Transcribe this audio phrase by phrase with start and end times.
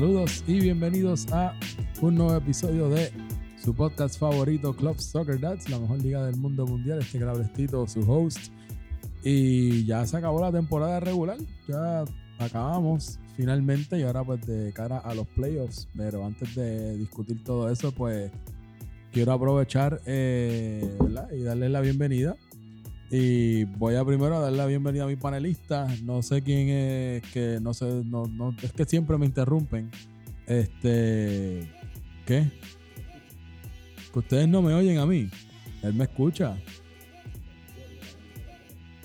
[0.00, 1.54] Saludos y bienvenidos a
[2.00, 3.12] un nuevo episodio de
[3.62, 7.00] su podcast favorito, Club Soccer Dads, la mejor liga del mundo mundial.
[7.00, 7.18] Este
[7.54, 8.50] Tito, su host.
[9.22, 11.36] Y ya se acabó la temporada regular.
[11.68, 12.04] Ya
[12.38, 15.86] acabamos finalmente y ahora pues de cara a los playoffs.
[15.94, 18.32] Pero antes de discutir todo eso, pues
[19.12, 20.96] quiero aprovechar eh,
[21.30, 22.38] y darle la bienvenida
[23.10, 25.88] y voy a primero dar la bienvenida a mi panelista.
[26.04, 29.90] No sé quién es, que no sé, no, no, es que siempre me interrumpen.
[30.46, 31.68] Este,
[32.24, 32.48] ¿qué?
[34.12, 35.28] Que ustedes no me oyen a mí.
[35.82, 36.56] Él me escucha.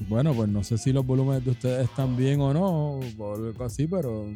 [0.08, 3.64] Bueno, pues no sé si los volúmenes de ustedes están bien o no, o algo
[3.64, 4.28] así, pero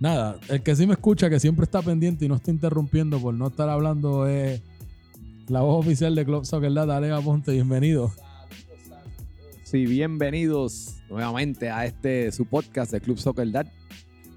[0.00, 0.38] nada.
[0.50, 3.46] El que sí me escucha, que siempre está pendiente y no está interrumpiendo por no
[3.46, 4.60] estar hablando, es
[5.48, 7.52] la voz oficial de Club Soccer Data, Alega Ponte.
[7.52, 8.12] Bienvenido.
[9.76, 13.66] Sí, bienvenidos nuevamente a este su podcast de Club Soccer Dad.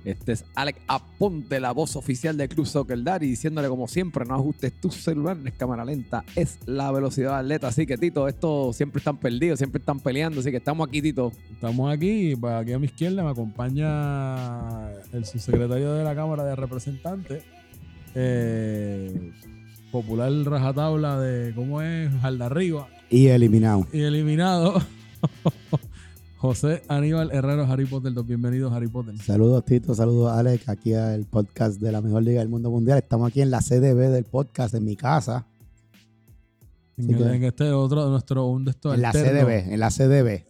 [0.04, 4.26] Este es Alex Aponte, la voz oficial de Club Soccer Dad, y diciéndole como siempre,
[4.26, 7.70] no ajustes tu celular, es cámara lenta, es la velocidad atleta.
[7.70, 11.32] Así que Tito, estos siempre están perdidos, siempre están peleando, así que estamos aquí, Tito.
[11.54, 16.58] Estamos aquí, pues aquí a mi izquierda me acompaña el subsecretario de la Cámara de
[16.58, 17.45] Representantes,
[18.14, 19.32] eh,
[19.90, 22.12] popular rajatabla de, ¿cómo es?
[22.26, 22.90] Arriba.
[23.10, 23.88] Y eliminado.
[23.94, 24.82] Y eliminado.
[26.38, 29.17] José Aníbal Herrero, Harry Potter, bienvenidos Harry Potter.
[29.17, 32.98] Saludos Tito, saludos Alex, aquí al podcast de la mejor liga del mundo mundial.
[32.98, 35.45] Estamos aquí en la CDB del podcast, en mi casa.
[36.98, 40.44] En, este otro, nuestro, un de estos En la CDB, en la CDB.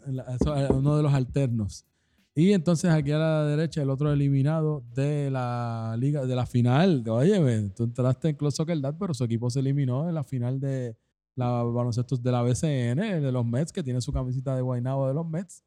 [0.74, 1.86] uno de los alternos.
[2.34, 7.04] Y entonces aquí a la derecha el otro eliminado de la liga, de la final.
[7.08, 10.96] Oye, tú entraste en Close Soccer pero su equipo se eliminó en la final de,
[11.40, 15.14] la baloncesto de la BCN, de los Mets, que tiene su camiseta de Guaynabo de
[15.14, 15.64] los Mets,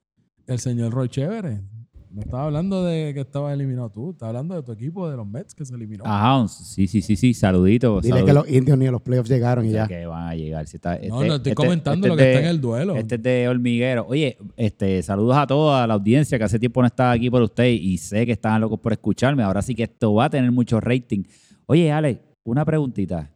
[0.46, 1.62] el señor Roy Chévere.
[2.10, 5.26] No estaba hablando de que estaba eliminado tú, estaba hablando de tu equipo de los
[5.26, 6.04] Mets que se eliminó.
[6.06, 8.02] Ajá, sí, sí, sí, sí, saludito.
[8.02, 9.88] Dile que los indios ni a los playoffs llegaron y ya.
[9.88, 10.66] Que van a llegar.
[10.66, 12.96] no, no, este, estoy este, comentando este lo que está en el duelo.
[12.96, 14.04] Este es de hormiguero.
[14.06, 17.68] Oye, este, saludos a toda la audiencia que hace tiempo no estaba aquí por usted
[17.68, 19.42] y sé que estaban locos por escucharme.
[19.42, 21.22] Ahora sí que esto va a tener mucho rating.
[21.64, 23.31] Oye, Ale, una preguntita.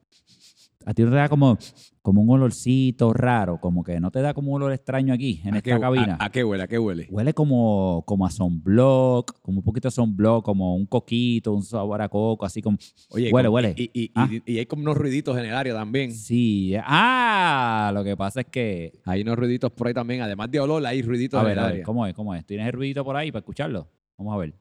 [0.87, 1.59] A ti no te da como
[2.07, 5.57] como un olorcito raro, como que no te da como un olor extraño aquí, en
[5.57, 6.17] esta cabina.
[6.21, 6.63] A, qué huele?
[6.63, 7.09] ¿A qué huele?
[7.11, 12.01] Huele como, como a sunblock, como un poquito de sunblock, como un coquito, un sabor
[12.01, 12.79] a coco, así como...
[13.09, 13.75] Oye, huele, huele.
[13.77, 14.29] Y, ¿Ah?
[14.31, 16.13] y, y, hay como unos ruiditos en el área también.
[16.13, 16.77] Sí.
[16.81, 18.93] Ah, lo que pasa es que...
[19.05, 21.83] Hay unos ruiditos por ahí también, además de olor, hay ruiditos en el área.
[21.83, 22.15] ¿cómo es?
[22.15, 22.47] ¿Cómo es?
[22.47, 23.89] ¿Tienes el ruidito por ahí para escucharlo?
[24.17, 24.55] Vamos a ver.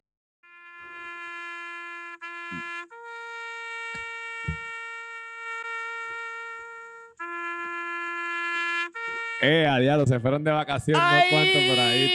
[9.47, 12.11] Eh, a diablo, se fueron de vacaciones, no cuánto por ahí.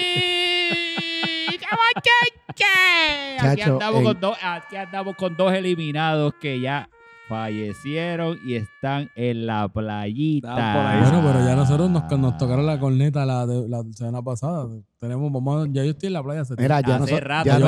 [3.40, 6.88] aquí, andamos con dos, aquí andamos con dos eliminados que ya
[7.30, 10.52] fallecieron y están en la playita.
[10.52, 14.66] Bueno, pero ya nosotros nos, nos tocaron la corneta la, la semana pasada.
[14.98, 16.40] Tenemos, vamos, ya yo estoy en la playa.
[16.40, 17.58] Hace, Mira, ya hace rato, ya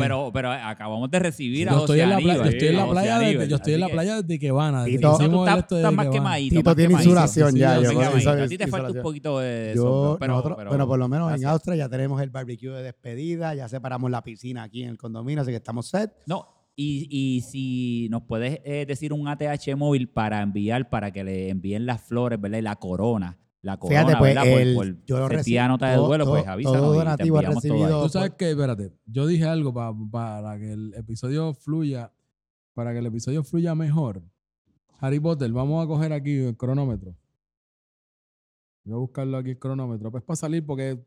[0.00, 2.88] pero, pero, acabamos de recibir yo a estoy en la playa, Yo estoy en la
[2.88, 4.84] playa, desde, yo estoy en la playa desde que van.
[4.84, 6.56] Tito, tú estás, más quemadito.
[6.56, 7.76] Tito tiene insulación ya.
[7.76, 10.18] A ti te falta un poquito de eso.
[10.18, 14.22] Pero por lo menos en Austria ya tenemos el barbecue de despedida, ya separamos la
[14.22, 16.10] piscina aquí en el condominio, así que estamos set.
[16.26, 21.22] No, y, y, si nos puedes eh, decir un ATH móvil para enviar, para que
[21.22, 22.58] le envíen las flores, ¿verdad?
[22.58, 23.38] Y la corona.
[23.62, 26.94] La corona, Fíjate, pues, El, por, yo lo recibí, nota de duelo, pues avísanos todo
[26.94, 28.02] donativo y recibido.
[28.02, 32.12] Tú sabes que, espérate, yo dije algo para, para que el episodio fluya,
[32.74, 34.22] para que el episodio fluya mejor.
[35.00, 37.16] Harry Potter, vamos a coger aquí el cronómetro.
[38.84, 40.10] Voy a buscarlo aquí el cronómetro.
[40.10, 41.02] Pues para salir, porque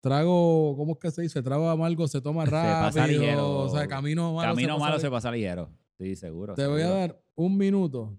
[0.00, 1.42] trago, ¿cómo es que se dice?
[1.42, 2.74] Trago amargo se toma rápido.
[2.74, 3.58] Se pasa ligero.
[3.58, 4.54] O sea, camino malo.
[4.54, 5.70] Camino se malo se pasa ligero.
[5.98, 6.54] Sí, seguro.
[6.54, 8.18] Te voy a dar un minuto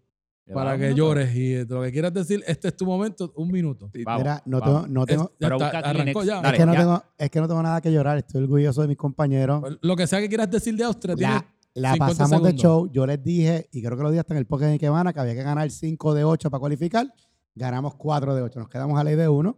[0.53, 3.89] para que llores y lo que quieras decir, este es tu momento, un minuto.
[3.93, 6.41] Mira, no tengo, no tengo, es, arrancó ya.
[6.41, 8.97] es, que no Tengo, es que no tengo nada que llorar, estoy orgulloso de mis
[8.97, 9.77] compañeros.
[9.81, 13.23] Lo que sea que quieras decir de Austria, la, la pasamos de show, yo les
[13.23, 15.43] dije, y creo que lo dije hasta en el podcast de Kevana, que había que
[15.43, 17.13] ganar 5 de 8 para cualificar,
[17.55, 19.57] ganamos 4 de 8, nos quedamos a ley de 1.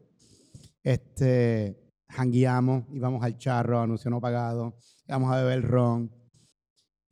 [0.83, 1.82] Este,
[2.13, 4.77] jangueamos, íbamos al charro, anuncio no pagado,
[5.07, 6.11] íbamos a beber ron,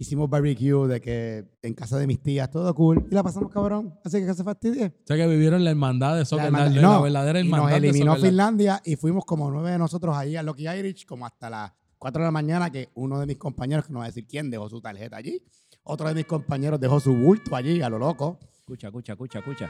[0.01, 4.00] hicimos barbecue de que en casa de mis tías, todo cool, y la pasamos cabrón,
[4.03, 4.88] así que que se fastidie.
[4.88, 8.15] O sea que vivieron la hermandad de Soccer, la, no, verdadera hermandad y nos eliminó
[8.15, 12.24] Finlandia y fuimos como nueve de nosotros allí a Lucky Irish, como hasta las cuatro
[12.24, 14.68] de la mañana, que uno de mis compañeros, que no va a decir quién, dejó
[14.69, 15.39] su tarjeta allí,
[15.83, 18.39] otro de mis compañeros dejó su bulto allí, a lo loco.
[18.59, 19.69] Escucha, escucha, escucha, escucha.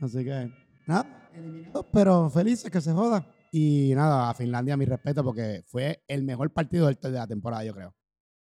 [0.00, 0.50] Así que,
[0.86, 3.26] nada, eliminados, pero felices que se joda.
[3.54, 7.74] Y nada, a Finlandia mi respeto porque fue el mejor partido de la temporada, yo
[7.74, 7.94] creo.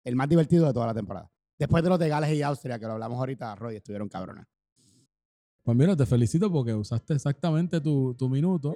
[0.05, 1.29] el más divertido de toda la temporada.
[1.59, 4.47] Después de los de Gales y Austria, que lo hablamos ahorita, Roy, estuvieron cabrones.
[5.65, 8.73] Pues mira, te felicito porque usaste exactamente tu, tu minuto.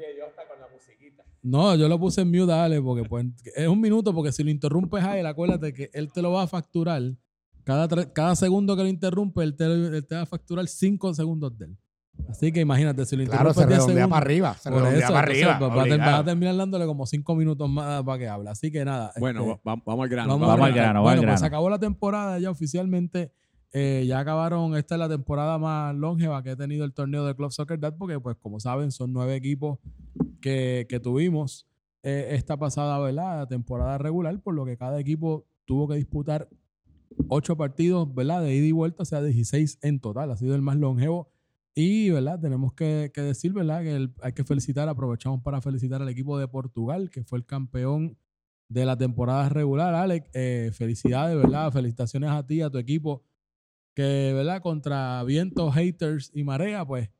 [1.41, 4.51] No, yo lo puse en mute, dale, porque pues, es un minuto, porque si lo
[4.51, 7.03] interrumpes a él, acuérdate que él te lo va a facturar.
[7.63, 11.57] Cada, cada segundo que lo interrumpe, él te, él te va a facturar cinco segundos
[11.57, 11.79] de él.
[12.29, 14.55] Así que imagínate, si lo Claro, se redondea para arriba.
[14.55, 15.59] Se redondea eso, para entonces, arriba.
[15.59, 18.51] pues, va, a terminar dándole como cinco minutos más para que hable.
[18.51, 19.13] Así que nada.
[19.19, 20.29] Bueno, este, va- vamos al grano.
[20.31, 21.57] Vamos, vamos al grano, vamos Bueno, al pues se grano.
[21.57, 23.33] acabó la temporada ya oficialmente.
[23.77, 27.35] eh, ya acabaron, esta es la temporada más longeva que ha tenido el torneo de
[27.35, 29.81] Club Soccer Dad, porque pues como saben son nueve equipos
[30.41, 31.67] que, que tuvimos
[32.05, 33.49] eh, esta pasada ¿verdad?
[33.49, 36.49] temporada regular, por lo que cada equipo tuvo que disputar
[37.29, 38.43] ocho partidos ¿verdad?
[38.43, 40.31] de ida y vuelta, o sea, 16 en total.
[40.31, 41.29] Ha sido el más longevo.
[41.75, 42.39] Y, ¿verdad?
[42.41, 43.83] Tenemos que, que decir, ¿verdad?
[43.83, 47.45] Que el- hay que felicitar, aprovechamos para felicitar al equipo de Portugal, que fue el
[47.47, 48.17] campeón
[48.69, 49.95] de la temporada regular.
[49.95, 51.73] Alex, eh, felicidades, ¿verdad?
[51.73, 53.25] Felicitaciones a ti, a tu equipo,
[53.95, 54.63] que, ¿verdad?
[54.63, 57.11] Contra vientos, haters y marea, pues,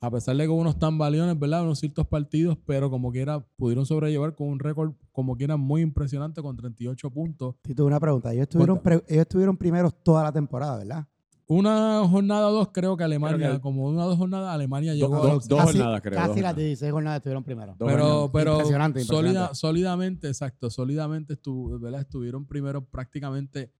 [0.00, 1.62] a pesar de que hubo unos tambaliones, ¿verdad?
[1.62, 6.42] Unos ciertos partidos, pero como quiera, pudieron sobrellevar con un récord, como quiera, muy impresionante,
[6.42, 7.54] con 38 puntos.
[7.62, 8.32] Tito, una pregunta.
[8.32, 11.06] Ellos estuvieron, ellos estuvieron primeros toda la temporada, ¿verdad?
[11.52, 14.94] Una jornada o dos, creo que Alemania, Creo que- como una o dos jornadas, Alemania
[14.94, 16.14] llegó do- a dos Casi- jornadas, creo.
[16.14, 16.56] Casi dos las jornadas.
[16.56, 17.74] 16 jornadas estuvieron primero.
[17.78, 18.30] Dos pero, jornadas.
[18.32, 19.54] pero Impresionante, sólida- impresionante.
[19.56, 22.00] sólidamente, exacto, sólidamente estu- ¿verdad?
[22.00, 23.70] estuvieron primero prácticamente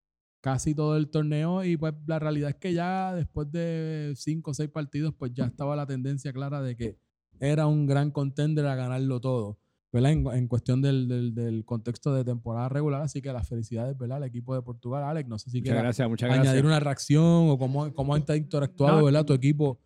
[0.41, 4.53] casi todo el torneo y pues la realidad es que ya después de cinco o
[4.53, 6.97] seis partidos pues ya estaba la tendencia clara de que
[7.39, 9.57] era un gran contender a ganarlo todo,
[9.93, 10.11] ¿verdad?
[10.11, 14.17] En, en cuestión del, del- del contexto de temporada regular, así que las felicidades, ¿verdad?
[14.17, 16.65] Al equipo de Portugal, Alex, no sé si Muchas gracias, muchas añadir gracias.
[16.65, 19.05] una reacción o cómo, cómo han interactuado, No.
[19.05, 19.23] ¿verdad?
[19.23, 19.79] Tu equipo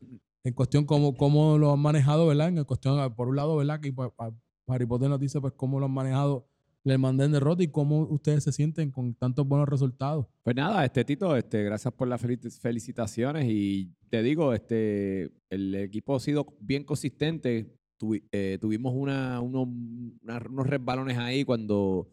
[0.43, 2.47] en cuestión cómo, cómo lo han manejado, ¿verdad?
[2.47, 3.79] En cuestión, por un lado, ¿verdad?
[3.81, 4.31] Que pues, a-
[4.69, 6.47] Harry Potter nos dice pues cómo lo han manejado
[6.85, 10.25] el mandén de derrota y cómo ustedes se sienten con tantos buenos resultados.
[10.43, 15.75] Pues nada, este Tito, este, gracias por las felici- felicitaciones y te digo, este, el
[15.75, 17.73] equipo ha sido bien consistente.
[17.99, 19.67] Tuvi- eh, tuvimos una, unos,
[20.21, 22.07] una- unos resbalones ahí cuando,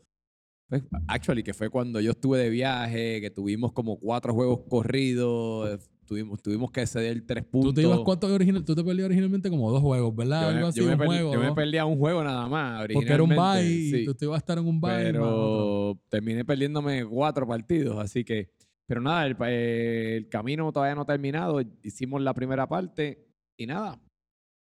[0.69, 5.90] pues, actually, que fue cuando yo estuve de viaje, que tuvimos como cuatro juegos corridos,
[6.06, 7.70] tuvimos, tuvimos que ceder tres puntos.
[7.70, 10.52] Tú te ibas cuántos original, tú te perdías originalmente como dos juegos, ¿verdad?
[10.52, 11.32] Yo me, así, yo me un juego.
[11.34, 11.54] yo me dos.
[11.54, 12.86] perdí a un juego nada más.
[12.92, 14.04] porque era un bye originalmente, y sí.
[14.06, 14.90] tú te ibas a estar en un bye.
[15.04, 18.50] pero terminé perdiéndome cuatro partidos, así que,
[18.86, 23.26] pero nada, el, eh, el camino todavía no ha terminado, hicimos la primera parte
[23.56, 24.00] y nada,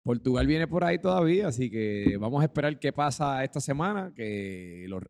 [0.08, 4.84] Portugal viene por ahí todavía, así que vamos a esperar qué pasa esta semana, que
[4.88, 5.00] lo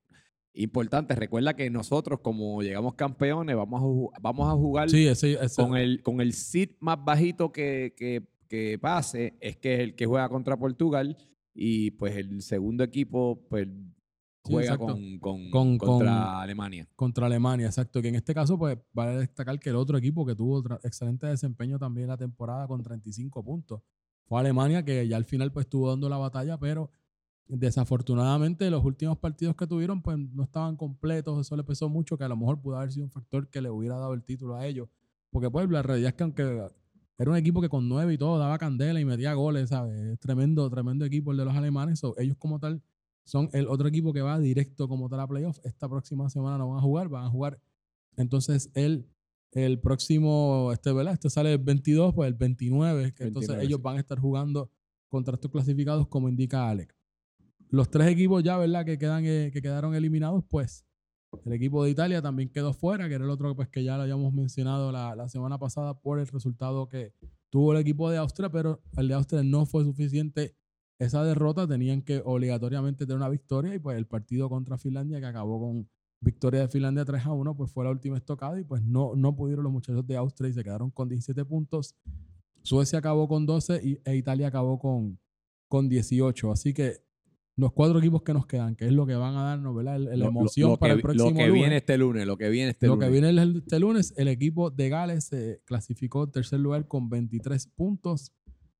[0.54, 5.60] importante, recuerda que nosotros como llegamos campeones, vamos a, vamos a jugar Sí, ese, ese-
[5.60, 9.94] con el, con el seed más bajito que, que- que pase, es que es el
[9.96, 11.16] que juega contra Portugal
[11.52, 13.66] y pues el segundo equipo pues
[14.44, 16.86] juega con, con- Con- contra con- Alemania.
[16.94, 18.00] contra Alemania, exacto.
[18.00, 21.78] Que en este caso, pues, vale destacar que el otro equipo que tuvo excelente desempeño
[21.80, 23.80] también la temporada con 35 puntos
[24.26, 26.90] fue Alemania, que ya al final pues estuvo dando la batalla, pero
[27.46, 32.24] desafortunadamente los últimos partidos que tuvieron pues no estaban completos, eso le pesó mucho, que
[32.24, 34.66] a lo mejor pudo haber sido un factor que le hubiera dado el título a
[34.66, 34.88] ellos.
[35.30, 36.68] Porque pues la realidad es que aunque
[37.18, 40.00] era un equipo que con nueve y todo daba candela y metía goles, ¿sabes?
[40.00, 42.02] Es tremendo, tremendo equipo el de los alemanes.
[42.18, 42.82] ellos como tal
[43.24, 45.58] son el otro equipo que va directo como tal a playoff.
[45.64, 47.60] Esta próxima semana no van a jugar, van a jugar
[48.16, 49.08] entonces el,
[49.54, 51.14] el próximo, este, ¿verdad?
[51.14, 53.82] Este sale el 22, pues el 29, que entonces 29, ellos sí.
[53.82, 54.70] van a estar jugando
[55.08, 56.94] contra estos clasificados como indica Alex.
[57.70, 58.84] Los tres equipos ya, ¿verdad?
[58.84, 60.84] Que, quedan, eh, que quedaron eliminados, pues
[61.44, 64.02] el equipo de Italia también quedó fuera, que era el otro pues, que ya lo
[64.02, 67.12] habíamos mencionado la, la semana pasada por el resultado que
[67.50, 70.56] tuvo el equipo de Austria, pero el de Austria no fue suficiente
[70.98, 75.26] esa derrota, tenían que obligatoriamente tener una victoria y pues el partido contra Finlandia que
[75.26, 75.88] acabó con
[76.24, 79.36] victoria de Finlandia 3 a 1, pues fue la última estocada y pues no, no
[79.36, 81.94] pudieron los muchachos de Austria y se quedaron con 17 puntos.
[82.62, 85.18] Suecia acabó con 12 y, e Italia acabó con,
[85.68, 86.50] con 18.
[86.50, 87.04] Así que
[87.56, 89.98] los cuatro equipos que nos quedan, que es lo que van a darnos, ¿verdad?
[89.98, 91.60] La Lo- lo- emoción lo para que, el próximo Lo que lunes.
[91.62, 93.06] viene este lunes, lo que viene este Lo lunes.
[93.08, 97.08] que viene el- este lunes, el equipo de Gales se clasificó en tercer lugar con
[97.10, 98.32] 23 puntos.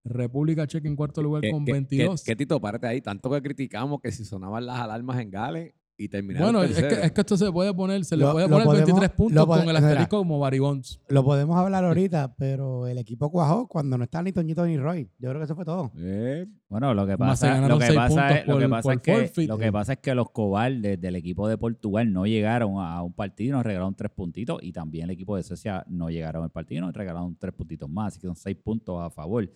[0.03, 2.23] República Checa en cuarto lugar ¿Qué- con qué- 22.
[2.25, 3.01] qué- qué, Tito, párate ahí.
[3.01, 6.81] Tanto que criticamos que si sonaban las alarmas en Gales y terminaron bueno, es que,
[6.83, 7.05] terceros.
[7.05, 9.35] es que esto se puede poner, se le Lo- puede lo poner podemos- 23 puntos
[9.37, 9.87] lo con el espera.
[9.89, 11.01] asterisco como Baribons.
[11.09, 15.09] Lo podemos hablar ahorita, pero el equipo cuajó cuando no está ni Toñito ni Roy.
[15.19, 15.93] Yo creo que eso fue todo.
[15.97, 18.59] Eh, Bueno, lo que Más se pasa, ganaron lo que seis pasa, puntos es, lo
[18.59, 19.49] que por- pasa por es que, forfeit.
[19.49, 23.13] lo que pasa es que los cobardes del equipo de Portugal no llegaron a un
[23.13, 26.51] partido y nos regalaron tres puntitos y también el equipo de Suecia no llegaron al
[26.51, 29.49] partido y nos regalaron tres puntitos más, así que son seis puntos a favor.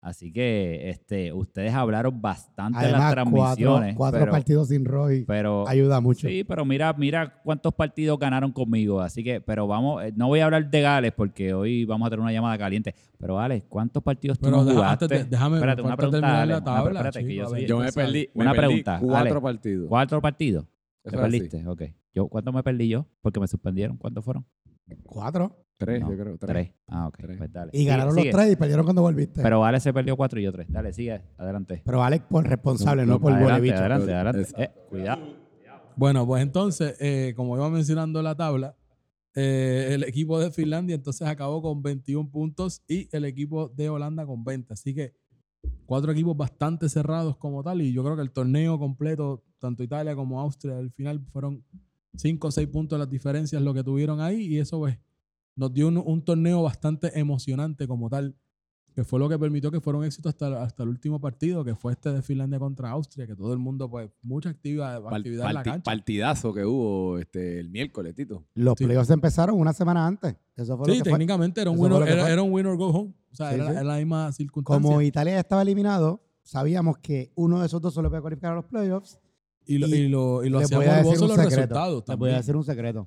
[0.00, 3.96] Así que este, ustedes hablaron bastante de las transmisiones.
[3.96, 6.28] Cuatro, cuatro partidos sin Roy pero, ayuda mucho.
[6.28, 9.00] Sí, pero mira, mira cuántos partidos ganaron conmigo.
[9.00, 12.10] Así que, pero vamos, eh, no voy a hablar de Gales porque hoy vamos a
[12.10, 12.94] tener una llamada caliente.
[13.18, 15.24] Pero Alex, ¿cuántos partidos tú no jugaste?
[15.24, 17.10] déjame, espérate, una pregunta, la tabla,
[17.66, 19.88] yo, me perdí, una pregunta, cuatro partidos.
[19.88, 20.64] ¿Cuatro partidos?
[21.02, 21.66] ¿Te perdiste?
[21.66, 21.82] Ok.
[22.14, 23.06] Yo, ¿Cuántos me perdí yo?
[23.20, 23.96] Porque me suspendieron.
[23.96, 24.44] ¿Cuántos fueron?
[25.04, 25.64] Cuatro.
[25.78, 26.38] Tres, yo creo.
[26.38, 26.72] Tres.
[26.88, 27.18] Ah, ok.
[27.38, 27.70] Pues dale.
[27.72, 29.42] Y ganaron los tres y perdieron cuando volviste.
[29.42, 30.66] Pero Alex se perdió cuatro y yo tres.
[30.68, 31.82] Dale, sigue, adelante.
[31.84, 34.52] Pero Alex por responsable, no, por adelante, Adelante, adelante.
[34.56, 35.22] Eh, cuidado.
[35.94, 38.76] Bueno, pues entonces, eh, como iba mencionando la tabla,
[39.34, 44.26] eh, el equipo de Finlandia entonces acabó con 21 puntos y el equipo de Holanda
[44.26, 44.72] con 20.
[44.72, 45.14] Así que
[45.86, 47.82] cuatro equipos bastante cerrados como tal.
[47.82, 51.64] Y yo creo que el torneo completo, tanto Italia como Austria, al final fueron
[52.18, 54.42] 5 o 6 puntos las diferencias lo que tuvieron ahí.
[54.42, 54.98] Y eso pues
[55.58, 58.36] nos dio un, torneo bastante emocionante como tal,
[58.94, 61.74] que fue lo que permitió que fuera un éxito hasta, hasta el último partido, que
[61.74, 65.54] fue este de Finlandia contra Austria, que todo el mundo, pues, mucha actividad, actividad en
[65.54, 65.82] la cancha.
[65.82, 68.44] Partidazo que hubo este, el miércoles, Tito.
[68.54, 70.36] Los playoffs empezaron una semana antes.
[70.56, 73.14] Eso fue sí, técnicamente Era, un winner, era, un winner go home.
[73.32, 74.80] O sea, era, la misma circunstancia.
[74.80, 78.64] Como Italia estaba eliminado, sabíamos que uno de esos dos solo podía cualificar a los
[78.64, 79.18] playoffs.
[79.68, 82.02] Y lo, y, lo, y lo hacíamos los resultados.
[82.02, 83.06] Te voy a decir un secreto.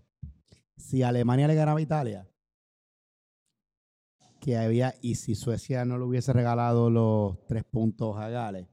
[0.77, 2.29] Si Alemania le ganaba a Italia,
[4.39, 8.67] que había, y si Suecia no le hubiese regalado los tres puntos a Gales,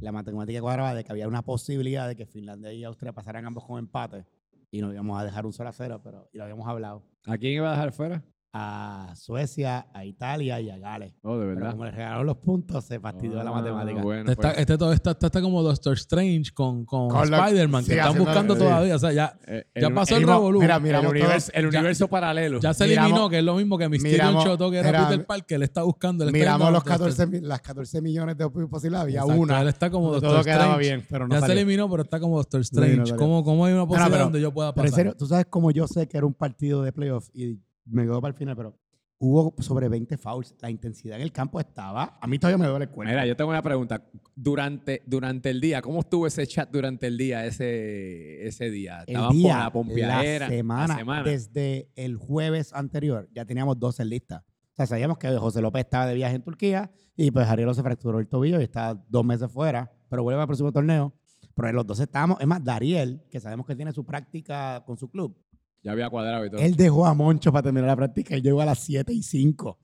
[0.00, 3.64] la matemática cuadraba de que había una posibilidad de que Finlandia y Austria pasaran ambos
[3.66, 4.24] con empate
[4.70, 7.02] y nos íbamos a dejar un solo a cero, pero y lo habíamos hablado.
[7.26, 8.24] ¿A quién iba a dejar fuera?
[8.56, 11.12] A Suecia, a Italia y a Gales.
[11.22, 11.60] Oh, de verdad.
[11.60, 14.00] Pero como le regalaron los puntos, se fastidió la ah, matemática.
[14.00, 14.58] Bueno, está, pues.
[14.60, 18.94] este todo está, está, como Doctor Strange con, con, Spider-Man, que están buscando todavía.
[18.94, 22.60] O sea, ya, eh, ya pasó el, el Mira, mira, el, universo, el universo paralelo.
[22.60, 25.64] Ya se eliminó, que es lo mismo que Mysterio Choto, que era Peter Parker, le
[25.64, 26.24] está buscando.
[26.30, 29.62] miramos los 14, las 14 millones de posibles, había una.
[29.62, 30.78] Él está como Doctor Strange.
[30.78, 33.16] Bien, pero no ya se eliminó, pero está como Doctor Strange.
[33.16, 34.84] ¿Cómo, ¿Cómo hay una posibilidad donde yo pueda pasar?
[34.84, 37.58] Pero en serio, tú sabes cómo yo sé que era un partido de playoff y
[37.84, 38.78] me quedo para el final, pero
[39.18, 40.54] hubo sobre 20 fouls.
[40.60, 42.18] La intensidad en el campo estaba.
[42.20, 43.10] A mí todavía me duele el cuerpo.
[43.10, 44.04] Mira, yo tengo una pregunta.
[44.34, 49.04] Durante, durante el día, ¿cómo estuvo ese chat durante el día, ese, ese día?
[49.06, 50.48] El día, la pompeadera.
[50.48, 51.22] semana, la semana.
[51.22, 54.44] Desde el jueves anterior ya teníamos dos en lista.
[54.72, 57.82] O sea, sabíamos que José López estaba de viaje en Turquía y pues Ariel se
[57.82, 61.14] fracturó el tobillo y está dos meses fuera, pero vuelve al próximo torneo.
[61.54, 65.08] Pero los dos estábamos, es más, Dariel, que sabemos que tiene su práctica con su
[65.08, 65.36] club,
[65.84, 66.60] ya había cuadrado y todo.
[66.60, 69.78] Él dejó a Moncho para terminar la práctica y llegó a las 7 y 5.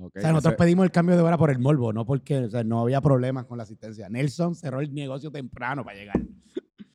[0.00, 3.00] o sea, nosotros pedimos el cambio de hora por el morbo, no porque no había
[3.00, 4.08] problemas con la asistencia.
[4.08, 6.20] Nelson cerró el negocio temprano para llegar.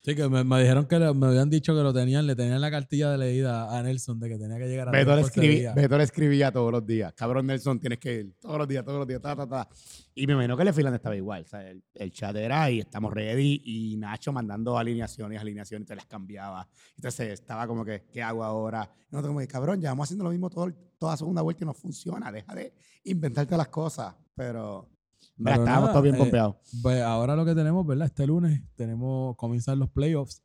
[0.04, 3.12] Sí, que me, dijeron que me habían dicho que lo tenían, le tenían la cartilla
[3.12, 6.04] de leída a Nelson de que tenía que llegar a Beto le, escribía, Beto le
[6.04, 7.14] escribía todos los días.
[7.14, 9.70] Cabrón Nelson, tienes que ir todos los días, todos los días, ta, ta, ta.
[10.16, 11.44] Y me imagino que el Finland estaba igual.
[11.44, 16.08] O sea, el, chat era y estamos ready y Nacho mandando alineaciones, alineaciones, te las
[16.08, 16.68] cambiaba.
[16.96, 18.90] Entonces estaba como que, ¿qué hago ahora?
[19.04, 21.68] Y nosotros como que, cabrón, ya vamos haciendo lo mismo todo, toda segunda vuelta y
[21.68, 22.32] no funciona.
[22.32, 24.16] Deja de inventarte las cosas.
[24.34, 24.90] Pero
[25.38, 26.56] ya estábamos todos bien pompeados.
[26.56, 28.08] Eh, pues ahora lo que tenemos, ¿verdad?
[28.08, 30.44] Este lunes tenemos, comienzan los playoffs.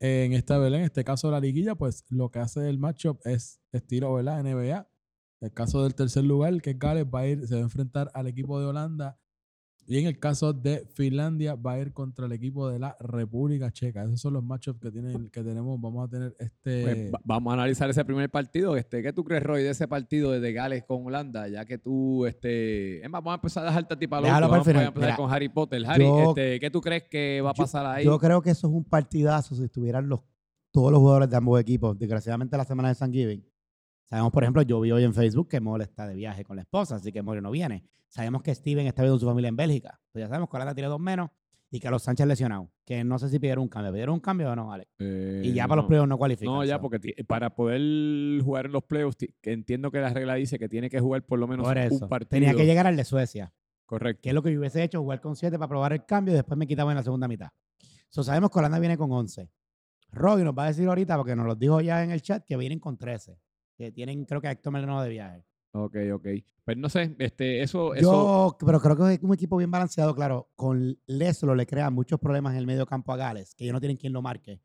[0.00, 4.14] en esta, En este caso la liguilla, pues lo que hace el matchup es estilo,
[4.14, 4.42] ¿verdad?
[4.42, 4.88] NBA.
[5.40, 8.10] El caso del tercer lugar, que es Gales, va a ir, se va a enfrentar
[8.14, 9.19] al equipo de Holanda
[9.90, 13.72] y en el caso de Finlandia, va a ir contra el equipo de la República
[13.72, 14.04] Checa.
[14.04, 15.80] Esos son los matchups que, tienen, que tenemos.
[15.80, 17.08] Vamos a tener este.
[17.10, 18.76] Pues, vamos a analizar ese primer partido.
[18.76, 21.48] Este, ¿Qué tú crees, Roy, de ese partido de Gales con Holanda?
[21.48, 22.24] Ya que tú.
[22.24, 25.48] Este, es vamos a empezar a dejarte a ti para Vamos a empezar con Harry
[25.48, 25.84] Potter.
[25.84, 28.04] Harry, este, ¿qué tú crees que va a pasar ahí?
[28.04, 30.20] Yo creo que eso es un partidazo si estuvieran los,
[30.70, 31.98] todos los jugadores de ambos equipos.
[31.98, 33.49] Desgraciadamente, la semana de San Giving
[34.10, 36.62] Sabemos, por ejemplo, yo vi hoy en Facebook que Mole está de viaje con la
[36.62, 37.84] esposa, así que Mole no viene.
[38.08, 40.00] Sabemos que Steven está viendo su familia en Bélgica.
[40.10, 41.30] Pues ya sabemos que Holanda tiene dos menos
[41.70, 42.72] y que los Sánchez lesionado.
[42.84, 43.92] Que no sé si pidieron un cambio.
[43.92, 44.90] ¿Pidieron un cambio o no, Alex?
[44.98, 46.52] y ya para los playoffs no cualifican.
[46.52, 46.98] No, ya, porque
[47.28, 51.22] para poder jugar en los playoffs, entiendo que la regla dice que tiene que jugar
[51.22, 52.30] por lo menos un partido.
[52.30, 53.52] Tenía que llegar al de Suecia.
[53.86, 54.22] Correcto.
[54.22, 56.36] Que es lo que yo hubiese hecho, jugar con siete para probar el cambio y
[56.36, 57.50] después me quitaba en la segunda mitad.
[58.08, 59.48] So, sabemos que Holanda viene con 11.
[60.10, 62.56] Robbie nos va a decir ahorita, porque nos lo dijo ya en el chat, que
[62.56, 63.38] vienen con 13
[63.80, 65.42] que tienen, creo que a Héctor Meleno de viaje.
[65.72, 66.26] Ok, ok.
[66.64, 70.50] Pues no sé, este, eso, Yo, pero creo que es un equipo bien balanceado, claro.
[70.54, 73.80] Con Leslo le crea muchos problemas en el medio campo a Gales, que ellos no
[73.80, 74.60] tienen quien lo marque.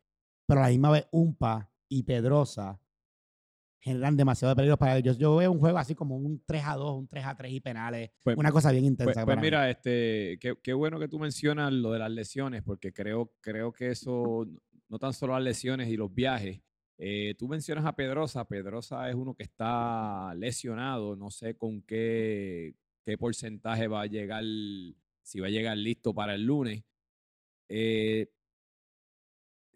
[0.46, 2.78] Pero a la misma vez, Umpa y Pedrosa
[3.80, 5.18] generan demasiado de peligro para ellos.
[5.18, 7.60] Yo veo un juego así como un 3 a 2, un 3 a 3 y
[7.62, 8.12] penales.
[8.22, 9.24] Pues, una cosa bien intensa.
[9.24, 12.92] Pues, pues mira, este, qué, qué, bueno que tú mencionas lo de las lesiones, porque
[12.92, 14.46] creo, creo que eso,
[14.90, 16.60] no tan solo las lesiones y los viajes,
[16.98, 18.48] eh, tú mencionas a Pedrosa.
[18.48, 21.16] Pedrosa es uno que está lesionado.
[21.16, 24.44] No sé con qué, qué porcentaje va a llegar,
[25.22, 26.84] si va a llegar listo para el lunes.
[27.68, 28.30] Eh,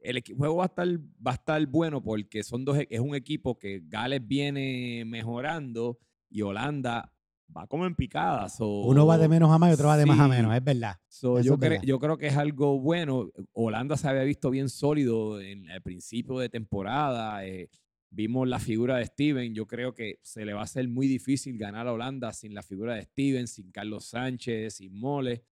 [0.01, 3.15] el juego va a estar, va a estar bueno porque son dos, e, es un
[3.15, 5.99] equipo que Gales viene mejorando
[6.29, 7.11] y Holanda
[7.55, 8.57] va como en picadas.
[8.59, 10.97] Uno va de menos a más y otro va de más a menos, es verdad.
[11.21, 13.31] yo, yo, creo que es algo bueno.
[13.53, 17.45] Holanda se había visto bien sólido en el principio de temporada.
[17.45, 17.69] Eh,
[18.09, 19.53] vimos la figura de Steven.
[19.53, 22.63] Yo creo que se le va a hacer muy difícil ganar a Holanda sin la
[22.63, 25.43] figura de Steven, sin Carlos Sánchez, sin Mole.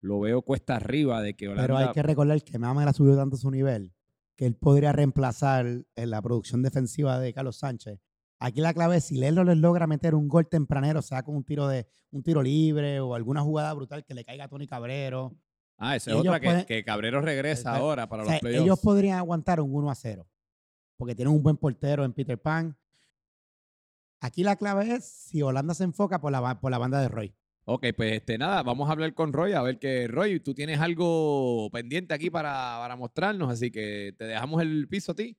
[0.00, 1.62] Lo veo cuesta arriba de que Holanda.
[1.62, 3.92] Pero hay que recordar que Mama ha subido tanto su nivel
[4.36, 8.05] que él podría reemplazar en la producción defensiva de Carlos Sánchez
[8.38, 11.44] Aquí la clave es si Lelo les logra meter un gol tempranero, sea con un
[11.44, 15.34] tiro de un tiro libre o alguna jugada brutal que le caiga a Tony Cabrero.
[15.78, 18.64] Ah, esa es otra que, Cabrero regresa ahora para los playoffs.
[18.64, 20.26] Ellos podrían aguantar un 1 a 0
[20.96, 22.76] porque tienen un buen portero en Peter Pan.
[24.20, 27.34] Aquí la clave es si Holanda se enfoca por la, por la banda de Roy.
[27.64, 30.80] Ok, pues este, nada, vamos a hablar con Roy, a ver que Roy, tú tienes
[30.80, 35.36] algo pendiente aquí para, para mostrarnos, así que te dejamos el piso a ti.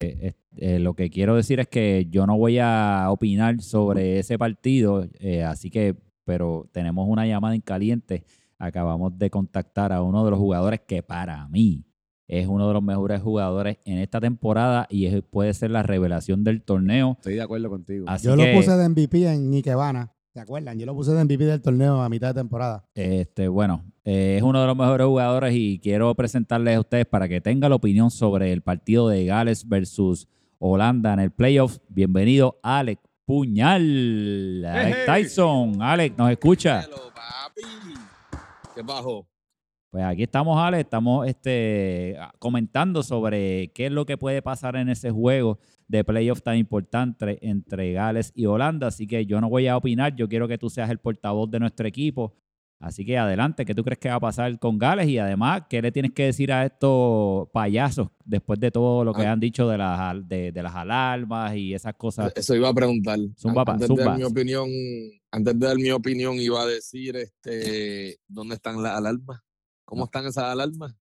[0.00, 4.38] Eh, eh, lo que quiero decir es que yo no voy a opinar sobre ese
[4.38, 8.24] partido, eh, así que, pero tenemos una llamada en caliente.
[8.58, 11.84] Acabamos de contactar a uno de los jugadores que para mí
[12.26, 16.62] es uno de los mejores jugadores en esta temporada y puede ser la revelación del
[16.62, 17.16] torneo.
[17.18, 18.06] Estoy de acuerdo contigo.
[18.22, 20.13] yo lo puse de MVP en Ikebana.
[20.34, 20.76] ¿Se acuerdan?
[20.80, 22.84] Yo lo puse de MVP del torneo a mitad de temporada.
[22.96, 27.28] Este, bueno, eh, es uno de los mejores jugadores y quiero presentarles a ustedes para
[27.28, 30.26] que tengan la opinión sobre el partido de Gales versus
[30.58, 31.78] Holanda en el playoff.
[31.88, 34.64] Bienvenido, Alex Puñal.
[34.64, 35.80] Alex Tyson.
[35.80, 36.82] Alex, ¿nos escucha?
[36.82, 37.62] Hello, papi.
[38.74, 39.28] ¿Qué bajo?
[39.90, 44.88] Pues aquí estamos, Alex, estamos este, comentando sobre qué es lo que puede pasar en
[44.88, 48.88] ese juego de playoff tan importante entre Gales y Holanda.
[48.88, 51.60] Así que yo no voy a opinar, yo quiero que tú seas el portavoz de
[51.60, 52.34] nuestro equipo.
[52.80, 55.08] Así que adelante, ¿qué tú crees que va a pasar con Gales?
[55.08, 59.22] Y además, ¿qué le tienes que decir a estos payasos después de todo lo que
[59.22, 59.32] ah.
[59.32, 62.32] han dicho de las, de, las alarmas y esas cosas?
[62.36, 63.18] Eso iba a preguntar.
[63.18, 64.68] antes, de dar mi opinión,
[65.30, 69.40] antes de dar mi opinión, iba a decir este, dónde están las alarmas.
[69.86, 70.94] ¿Cómo están esas alarmas?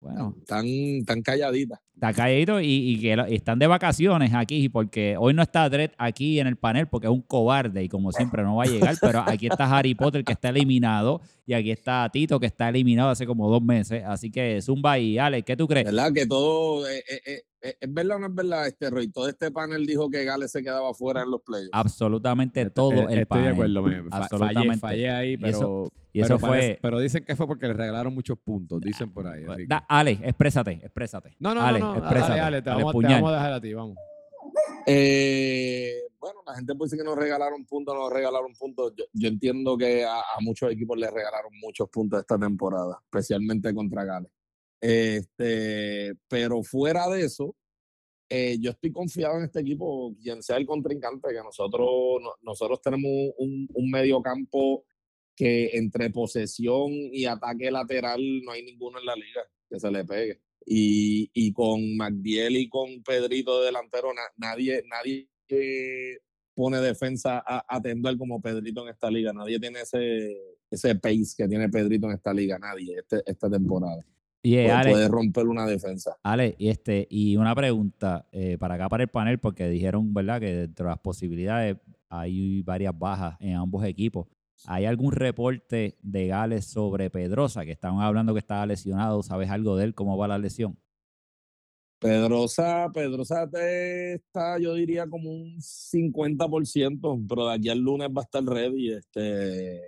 [0.00, 0.34] Bueno.
[0.38, 1.80] Están, están calladitas.
[1.94, 6.46] Está calladito y, que están de vacaciones aquí, porque hoy no está Dredd aquí en
[6.46, 9.48] el panel porque es un cobarde y como siempre no va a llegar, pero aquí
[9.48, 13.50] está Harry Potter que está eliminado y aquí está Tito que está eliminado hace como
[13.50, 14.04] dos meses.
[14.06, 15.86] Así que Zumba y Alex, ¿qué tú crees?
[15.86, 16.12] ¿Verdad?
[16.12, 19.10] Que todo, eh, eh, eh, ¿Es verdad o no es verdad, este Roy?
[19.10, 21.70] Todo este panel dijo que Gales se quedaba fuera en los playoffs.
[21.72, 24.78] Absolutamente todo el Estoy de acuerdo, me, Absolutamente.
[24.78, 26.78] Fallé, ahí, pero, y eso, fue...
[26.80, 29.44] pero dicen que fue porque le regalaron muchos puntos, dicen por ahí.
[29.88, 31.34] Ale, exprésate, exprésate.
[31.40, 32.40] No, no, no, exprésate.
[32.40, 33.96] Ale, te, vamos, a dejar a ti, vamos.
[34.86, 38.94] Eh, bueno, la gente puede decir que nos regalaron puntos, nos regalaron puntos.
[39.12, 44.04] Yo, entiendo que a, a, muchos equipos les regalaron muchos puntos esta temporada, especialmente contra
[44.04, 44.30] Gales.
[44.80, 47.56] Este, pero fuera de eso,
[48.28, 51.88] eh, yo estoy confiado en este equipo, quien sea el contrincante, que nosotros,
[52.42, 54.84] nosotros tenemos un, un medio campo
[55.34, 60.04] que entre posesión y ataque lateral no hay ninguno en la liga que se le
[60.04, 60.40] pegue.
[60.66, 65.28] Y, y con McDiel y con Pedrito de delantero, nadie, nadie
[66.54, 69.32] pone defensa a, atender como Pedrito en esta liga.
[69.32, 70.36] Nadie tiene ese,
[70.70, 74.04] ese pace que tiene Pedrito en esta liga, nadie, este, esta temporada.
[74.42, 76.16] Y, puede, romper una defensa.
[76.22, 80.40] Ale, y, este, y una pregunta eh, para acá, para el panel, porque dijeron, ¿verdad?,
[80.40, 81.76] que dentro de las posibilidades
[82.08, 84.26] hay varias bajas en ambos equipos.
[84.66, 89.22] ¿Hay algún reporte de Gales sobre Pedrosa, que estaban hablando que estaba lesionado?
[89.22, 89.94] ¿Sabes algo de él?
[89.94, 90.78] ¿Cómo va la lesión?
[92.00, 98.24] Pedrosa, Pedrosa está, yo diría, como un 50%, pero de aquí al lunes va a
[98.24, 98.92] estar ready.
[98.92, 99.80] Este,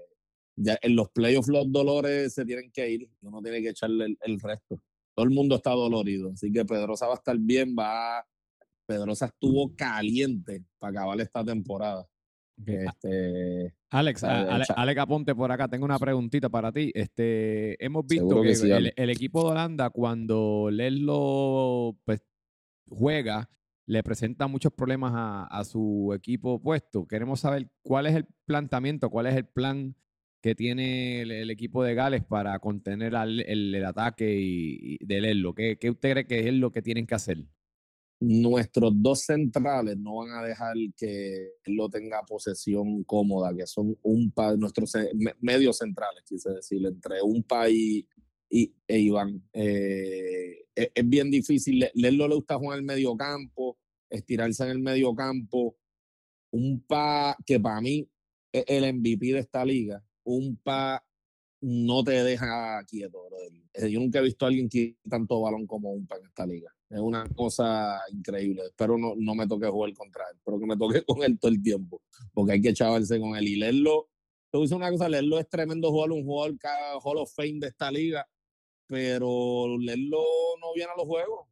[0.63, 4.41] ya en los playoffs los dolores se tienen que ir, uno tiene que echarle el,
[4.41, 4.81] resto.
[5.15, 8.25] Todo el mundo está dolorido, así que Pedrosa va a estar bien, va
[8.87, 12.07] Pedrosa estuvo caliente para acabar esta temporada.
[12.67, 16.93] Este, Alex, Alex, Aponte por acá, tengo una preguntita para ti.
[16.95, 22.23] Este, hemos visto que, el, equipo de Holanda, cuando Lelo pues,
[22.87, 23.49] juega,
[23.87, 27.07] le presenta muchos problemas a, a, su equipo opuesto.
[27.07, 29.97] Queremos saber cuál es el planteamiento, cuál es el plan
[30.41, 35.55] que tiene el, equipo de Gales para contener el, ataque y, de Lelo?
[35.55, 37.45] ¿Qué, ¿Qué, usted cree que es lo que tienen que hacer?
[38.21, 44.31] Nuestros dos centrales no van a dejar que lo tenga posesión cómoda, que son un
[44.31, 44.93] par, nuestros
[45.41, 48.05] medios centrales, quise decir, entre un país
[48.51, 49.43] y, e Iván.
[49.53, 51.89] Eh, es, bien difícil.
[51.95, 53.79] Lelo le gusta jugar en el medio campo,
[54.11, 55.77] estirarse en el medio campo.
[56.53, 58.09] Un pa que para mí
[58.53, 61.05] es el MVP de esta liga, un pa
[61.63, 63.91] no te deja quieto, brother.
[63.91, 66.75] Yo nunca he visto a alguien que tanto balón como un pa en esta liga.
[66.89, 68.63] Es una cosa increíble.
[68.67, 71.51] Espero no, no me toque jugar contra él, espero que me toque con él todo
[71.51, 72.03] el tiempo,
[72.33, 74.09] porque hay que chavarse con él y leerlo.
[74.51, 76.57] Te voy una cosa, leerlo es tremendo jugador, un jugador
[77.05, 78.27] Hall of Fame de esta liga,
[78.87, 80.19] pero leerlo
[80.61, 81.47] no viene a los juegos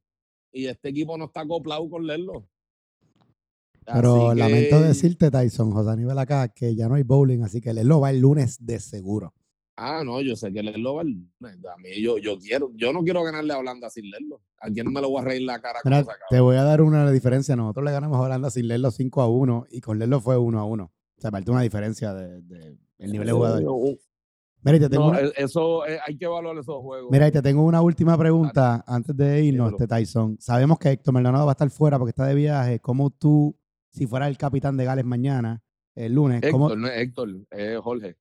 [0.50, 2.48] y este equipo no está acoplado con leerlo.
[3.92, 8.00] Pero lamento decirte, Tyson, José Aníbal acá, que ya no hay bowling, así que leerlo
[8.00, 9.34] va el lunes de seguro.
[9.76, 11.58] Ah, no, yo sé que leerlo va el lunes.
[11.72, 14.40] A mí yo, yo quiero, yo no quiero ganarle a Holanda sin leerlo.
[14.60, 15.80] ¿A quién me lo voy a reír la cara?
[16.28, 17.54] te voy a dar una diferencia.
[17.54, 20.58] Nosotros le ganamos a Holanda sin leerlo 5 a 1 y con leerlo fue 1
[20.58, 20.84] a 1.
[20.84, 23.98] O sea, parte una diferencia de, de el nivel de jugador.
[24.62, 27.10] Mira, te tengo e, eso eh, hay que evaluar esos juegos.
[27.10, 30.36] Mira, y te tengo una última pregunta antes de irnos, este Tyson.
[30.40, 32.80] Sabemos que Héctor Maldonado va a estar fuera porque está de viaje.
[32.80, 33.56] ¿Cómo tú,
[33.98, 35.60] si fuera el capitán de Gales mañana,
[35.94, 36.42] el lunes?
[36.42, 38.16] Héctor, no es Héctor, es Jorge.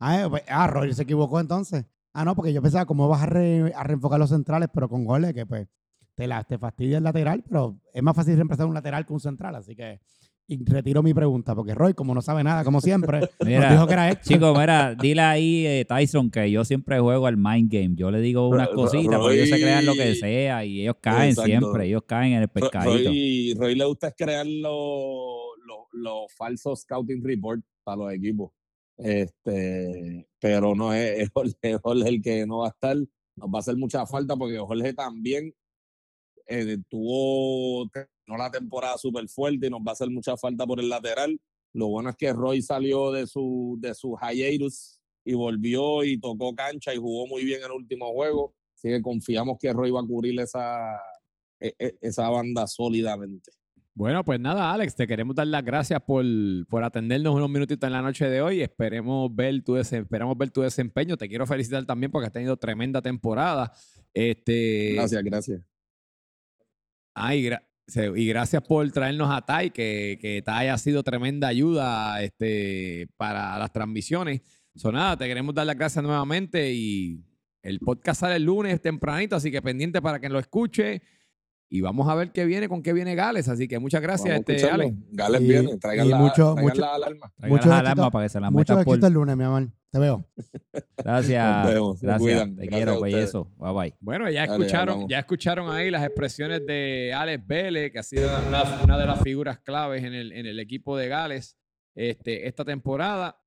[0.00, 1.86] Ah, eh, pues, ah, Roger se equivocó entonces.
[2.12, 5.46] Ah, no, porque yo pensaba cómo vas a, reenfocar los centrales, pero con Jorge, que
[5.46, 5.68] pues
[6.14, 9.20] te, la, te fastidia el lateral, pero es más fácil reemplazar un lateral que un
[9.20, 10.00] central, así que
[10.46, 13.92] y retiro mi pregunta, porque Roy, como no sabe nada, como siempre, nos dijo que
[13.92, 14.22] era esto.
[14.28, 17.94] Chicos, mira, dile ahí, eh, Tyson, que yo siempre juego al mind game.
[17.94, 21.34] Yo le digo unas cositas, porque ellos se crean lo que sea y ellos caen
[21.36, 23.08] siempre, ellos caen en el pescadito.
[23.08, 28.50] Roy, Roy le gusta crear los falsos scouting reports para los equipos.
[28.98, 32.96] Este, pero no es, Jorge, el que no va a estar.
[33.34, 35.54] Nos va a hacer mucha falta porque Jorge también
[36.46, 37.90] eh, tuvo
[38.32, 41.38] no la temporada súper fuerte y nos va a hacer mucha falta por el lateral.
[41.72, 46.54] Lo bueno es que Roy salió de su, de su hiatus y volvió y tocó
[46.54, 48.54] cancha y jugó muy bien en el último juego.
[48.74, 50.96] Así que confiamos que Roy va a cubrir esa,
[51.60, 53.52] e, e, esa banda sólidamente.
[53.94, 56.24] Bueno, pues nada, Alex, te queremos dar las gracias por,
[56.68, 58.62] por atendernos unos minutitos en la noche de hoy.
[58.62, 61.18] Esperemos ver, tu esperamos ver tu desempeño.
[61.18, 63.70] Te quiero felicitar también porque has tenido tremenda temporada.
[64.14, 65.60] Este, gracias, gracias.
[67.14, 67.50] Ay,
[67.96, 73.58] y gracias por traernos a Tai, que, que Tai ha sido tremenda ayuda este, para
[73.58, 74.40] las transmisiones.
[74.74, 77.22] Sonada, te queremos dar las gracias nuevamente y
[77.62, 81.02] el podcast sale el lunes tempranito, así que pendiente para que lo escuche.
[81.74, 83.48] Y vamos a ver qué viene, con qué viene Gales.
[83.48, 84.94] Así que muchas gracias, este, Ale.
[85.10, 87.32] Gales viene, traigan, la, mucho, mucho, la alarma.
[87.38, 87.70] Mucho
[88.10, 89.02] para que se la Mucho por...
[89.02, 89.70] el lunes, mi amor.
[89.90, 90.22] Te veo.
[90.98, 92.02] Gracias.
[92.02, 92.56] Gracias.
[92.56, 93.50] Te quiero, pues eso.
[93.56, 93.94] Bye bye.
[94.00, 98.98] Bueno, ya escucharon, ya escucharon ahí las expresiones de Alex Vélez, que ha sido una,
[98.98, 101.56] de las figuras claves en el, en el equipo de Gales
[101.94, 103.40] este, esta temporada.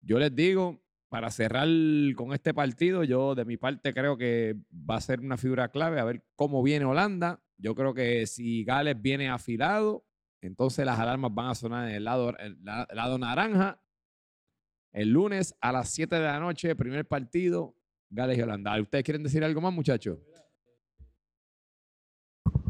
[0.00, 1.68] Yo les digo, para cerrar
[2.16, 6.00] con este partido, yo de mi parte creo que va a ser una figura clave,
[6.00, 7.38] a ver cómo viene Holanda.
[7.62, 10.04] Yo creo que si Gales viene afilado,
[10.40, 13.80] entonces las alarmas van a sonar en el lado, lado naranja.
[14.90, 17.76] El lunes a las 7 de la noche, primer partido,
[18.10, 18.78] Gales y Holanda.
[18.80, 20.18] ¿Ustedes quieren decir algo más, muchachos?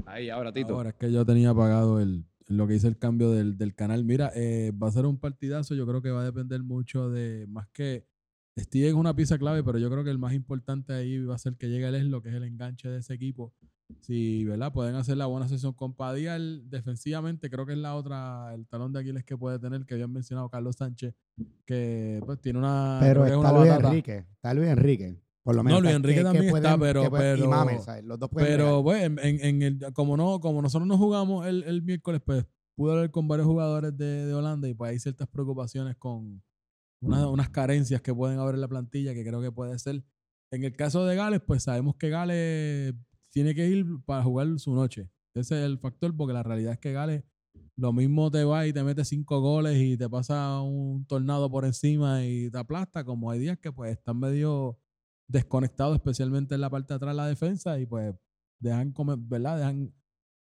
[0.05, 0.74] Ahí, ahora, Tito.
[0.74, 4.05] Ahora es que yo tenía pagado el, lo que hice el cambio del, canal.
[4.05, 5.74] Mira, eh, va a ser un partidazo.
[5.74, 8.07] Yo creo que va a depender mucho de más que
[8.59, 11.38] Steven es una pieza clave, pero yo creo que el más importante ahí va a
[11.38, 13.55] ser que llegue el lo que es el enganche de ese equipo.
[14.00, 14.72] Si, ¿verdad?
[14.72, 18.92] Pueden hacer la buena sesión con Padial defensivamente, creo que es la otra, el talón
[18.92, 21.14] de Aquiles que puede tener, que habían mencionado Carlos Sánchez,
[21.64, 22.98] que pues tiene una.
[23.00, 25.16] Pero está Luis Enrique, está Luis Enrique.
[25.42, 25.81] Por lo menos.
[25.81, 27.11] No, Luis Enrique también está, pero.
[27.11, 27.46] pero,
[28.02, 32.20] los dos pero, pues, en, el, como, no, como nosotros no jugamos el, el miércoles,
[32.24, 36.42] pues pude hablar con varios jugadores de, de Holanda y pues hay ciertas preocupaciones con,
[37.02, 40.05] unas carencias que pueden haber en la plantilla que creo que puede ser.
[40.50, 42.94] En el caso de Gales, pues sabemos que Gales
[43.33, 45.11] tiene que ir para jugar su noche.
[45.35, 47.25] Ese es el factor, porque la realidad es que Gales
[47.77, 51.64] lo mismo te va y te mete cinco goles y te pasa un tornado por
[51.64, 54.79] encima y te aplasta, como hay días que pues están medio
[55.27, 58.14] desconectados, especialmente en la parte de atrás de la defensa, y pues
[58.61, 59.57] dejan comer, ¿verdad?
[59.57, 59.95] Dejan,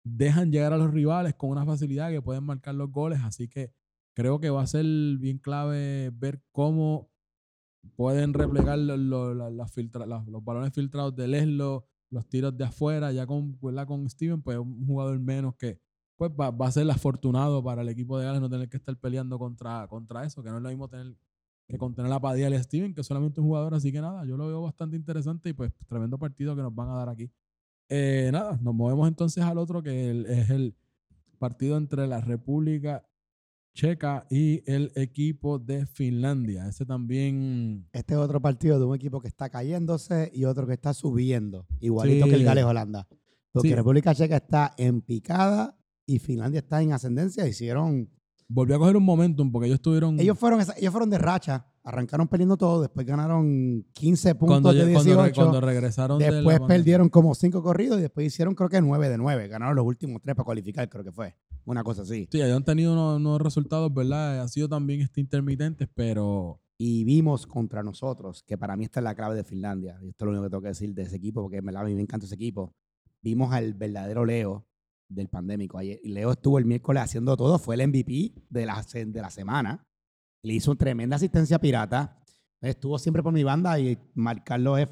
[0.03, 3.19] dejan llegar a los rivales con una facilidad que pueden marcar los goles.
[3.23, 3.73] Así que
[4.13, 4.85] creo que va a ser
[5.17, 7.09] bien clave ver cómo
[7.95, 14.09] pueden replegar los, los, balones filtrados de Leslo, los tiros de afuera, ya con, con
[14.09, 15.79] Steven, pues un jugador menos que
[16.17, 19.39] pues va, a ser afortunado para el equipo de Gales no tener que estar peleando
[19.39, 21.15] contra, contra eso, que no es lo mismo tener
[21.67, 24.23] que contener a Padilla y a Steven, que es solamente un jugador, así que nada,
[24.25, 27.31] yo lo veo bastante interesante y pues tremendo partido que nos van a dar aquí.
[27.89, 30.75] Eh, nada, nos movemos entonces al otro que es el
[31.39, 33.03] partido entre la República
[33.73, 36.67] Checa y el equipo de Finlandia.
[36.67, 37.87] Ese también.
[37.93, 41.65] Este es otro partido de un equipo que está cayéndose y otro que está subiendo,
[41.79, 43.07] igualito que el Gales Holanda.
[43.53, 47.47] Porque República Checa está en picada y Finlandia está en ascendencia.
[47.47, 48.09] Hicieron
[48.47, 50.19] volvió a coger un momentum porque ellos estuvieron.
[50.19, 51.65] Ellos fueron, ellos fueron de racha.
[51.83, 52.81] Arrancaron perdiendo todo.
[52.81, 55.23] Después ganaron 15 puntos cuando, de lle- cuando, 18.
[55.25, 59.17] re- cuando regresaron Después perdieron como 5 corridos y después hicieron creo que 9 de
[59.17, 59.47] 9.
[59.47, 61.35] Ganaron los últimos 3 para cualificar, creo que fue.
[61.65, 62.27] Una cosa así.
[62.31, 64.41] Sí, ellos han tenido unos, unos resultados, ¿verdad?
[64.41, 69.03] Han sido también este, intermitentes, pero Y vimos contra nosotros, que para mí esta es
[69.03, 69.99] la clave de Finlandia.
[70.01, 71.85] Y esto es lo único que tengo que decir de ese equipo, porque verdad a
[71.85, 72.73] mí me encanta ese equipo.
[73.21, 74.65] Vimos al verdadero Leo
[75.07, 75.77] del pandémico.
[75.77, 77.59] Ayer, Leo estuvo el miércoles haciendo todo.
[77.59, 79.85] Fue el MVP de la, de la semana.
[80.43, 82.17] Le hizo tremenda asistencia pirata.
[82.61, 84.89] Estuvo siempre por mi banda y marcarlo es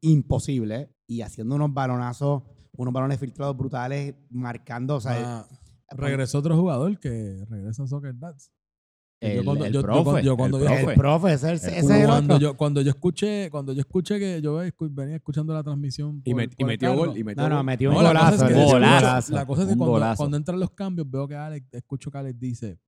[0.00, 0.90] imposible.
[1.06, 4.96] Y haciendo unos balonazos, unos balones filtrados brutales, marcando.
[4.96, 5.48] O sea, ah,
[5.90, 8.50] regresó otro jugador que regresa a Soccer Dads.
[9.20, 10.02] Yo El, cuando- el yo- yo profe.
[10.04, 10.94] cuando- yo cuando el profe.
[10.96, 12.46] profe, ese, es el- El ese es el cuando otro.
[12.46, 16.20] yo, cuando yo escuché, cuando yo escuché que yo venía escuchando la transmisión.
[16.24, 17.16] Y, met- metió gol.
[17.16, 18.34] Y metió No, metió No, un la cosa golazo.
[18.44, 19.32] es que-.
[19.32, 22.38] La cosa es que cuando, cuando entran los cambios, veo que Alex, escucho que Alex
[22.38, 22.78] dice,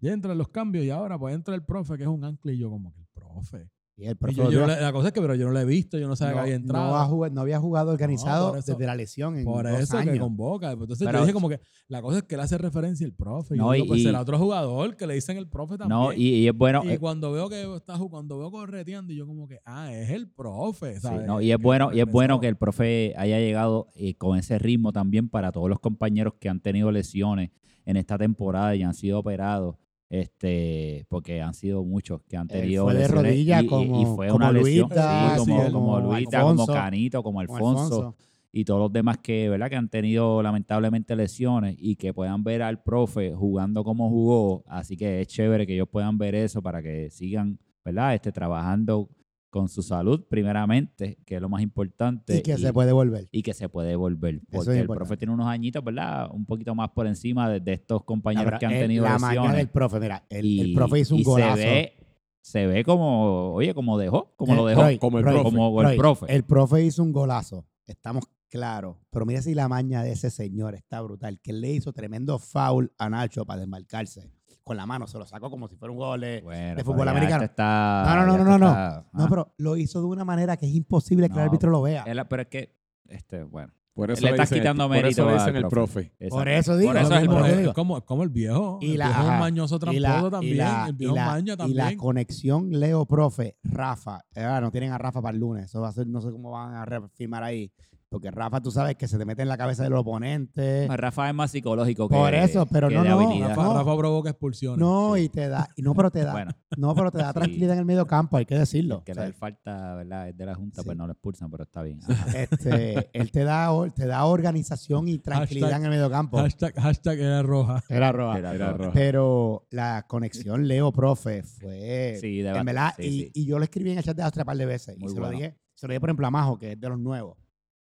[0.00, 2.58] ya entran los cambios y ahora pues entra el profe, que es un ancla, y
[2.58, 3.70] yo como que el profe.
[4.00, 5.64] Y el Y profe yo- le- la cosa es que pero yo no lo he
[5.64, 7.30] visto, yo no sabía que había no entrado.
[7.32, 10.18] no había jugado organizado eso- desde la lesión en por dos eso que años.
[10.20, 10.70] convoca.
[10.70, 13.56] Entonces Pero- yo dije como que la cosa es que él hace referencia al profe.
[13.56, 15.98] Y No, pues y- será otro jugador que le dicen el profe también.
[15.98, 16.82] No, y, y es bueno.
[16.84, 20.10] Y eh, cuando veo que está cuando veo correteando, y yo como que, ah, es
[20.10, 21.26] el profe, Sí, ¿sabes?
[21.26, 24.38] no, y es Que bueno, y es bueno que el profe haya llegado eh, con
[24.38, 27.50] ese ritmo también para todos los compañeros que han tenido lesiones
[27.84, 29.74] en esta temporada y han sido operados.
[30.10, 34.04] Este, porque han sido muchos que han Él tenido fue de rodilla y- como- y
[34.06, 37.38] fue como una lesión Luita, sí, sí, como, el- como Luita, Alfonso, como Canito, como
[37.40, 38.16] Como Alfonso,
[38.50, 39.68] y todos los demás que, ¿verdad?
[39.68, 44.64] que han tenido lamentablemente lesiones y que puedan ver al profe jugando como jugó.
[44.66, 48.14] Así que es chévere que ellos puedan ver eso para que sigan, ¿verdad?
[48.14, 49.10] Este, trabajando
[49.50, 52.38] con su salud primeramente, que es lo más importante.
[52.38, 53.28] Y que se puede volver.
[53.32, 54.36] y que se puede volver.
[54.36, 56.28] es Porque el profe tiene unos añitos, ¿verdad?
[56.32, 59.38] Un poquito más por encima de, de estos compañeros que han el- tenido la lesiones.
[59.38, 61.56] mañana del profe, mira, el, profe hizo un y golazo.
[61.56, 61.92] Se ve,
[62.40, 64.82] se ve como, oye, como dejó, como Eh, lo dejó.
[64.82, 65.44] Roy, como el Roy, profe.
[65.56, 66.26] como Roy, el profe.
[66.34, 67.66] El profe hizo un golazo.
[67.86, 68.96] Estamos claros.
[69.10, 71.40] Pero mira si la maña de ese señor está brutal.
[71.40, 74.30] Que él le hizo tremendo foul a Nacho para desmarcarse.
[74.68, 76.20] Con la mano, se lo sacó como si fuera un gol.
[76.20, 77.42] de- Bueno, de pero fútbol ya americano.
[77.42, 78.68] este está- No, no, no, no, este no, no.
[78.68, 81.70] está- No, ah, pero lo hizo de una manera que es imposible que el árbitro
[81.70, 82.04] lo vea.
[82.06, 82.76] él- pero es que,
[83.08, 83.72] este, bueno.
[83.94, 86.12] Por eso Le estás el- quitando Por eso mérito le al dicen el profe.
[86.18, 86.28] profe.
[86.30, 86.92] Por eso digo.
[86.92, 87.74] Por eso es el es digo.
[87.74, 88.78] como, como el viejo.
[88.80, 89.38] Y el la- viejo ajá.
[89.40, 90.54] mañoso Y tramposo la, también.
[90.54, 91.98] y la- el y viejo la- maña y la también.
[91.98, 94.20] conexión Leo Profe, Rafa.
[94.36, 95.64] eh, Ahora no tienen a Rafa para el lunes.
[95.64, 97.72] Eso va a ser, no sé cómo van a reafirmar ahí.
[98.10, 100.88] Porque Rafa, tú sabes que se te mete en la cabeza del oponente.
[100.88, 103.48] Rafa es más psicológico que Por eso, pero que no, de no, habilidad.
[103.50, 103.74] Rafa, no.
[103.74, 104.78] Rafa provoca expulsiones.
[104.78, 106.52] No, y te da, y no, pero te da, Bueno.
[106.78, 107.34] no, pero te da Sí.
[107.34, 109.04] tranquilidad en el medio campo, hay que decirlo.
[109.04, 110.28] que O le sea, dé falta, ¿verdad?
[110.30, 110.86] Es de la Junta, Sí.
[110.86, 112.00] pues no lo expulsan, pero está bien.
[112.34, 116.38] Este, él te da, te da organización y tranquilidad Hashtag- en el medio campo.
[116.38, 117.82] Hashtag, hashtag era roja.
[117.90, 118.38] Era roja.
[118.38, 118.90] Era rojo.
[118.94, 122.16] Pero la conexión Leo Profe fue.
[122.20, 123.30] Sí, de en verdad, sí, y, sí.
[123.34, 124.96] y yo lo escribí en el chat de Astro un par de veces.
[124.98, 126.88] Muy y se lo dije, se lo dije, por ejemplo, a Majo, que es de
[126.88, 127.36] los nuevos.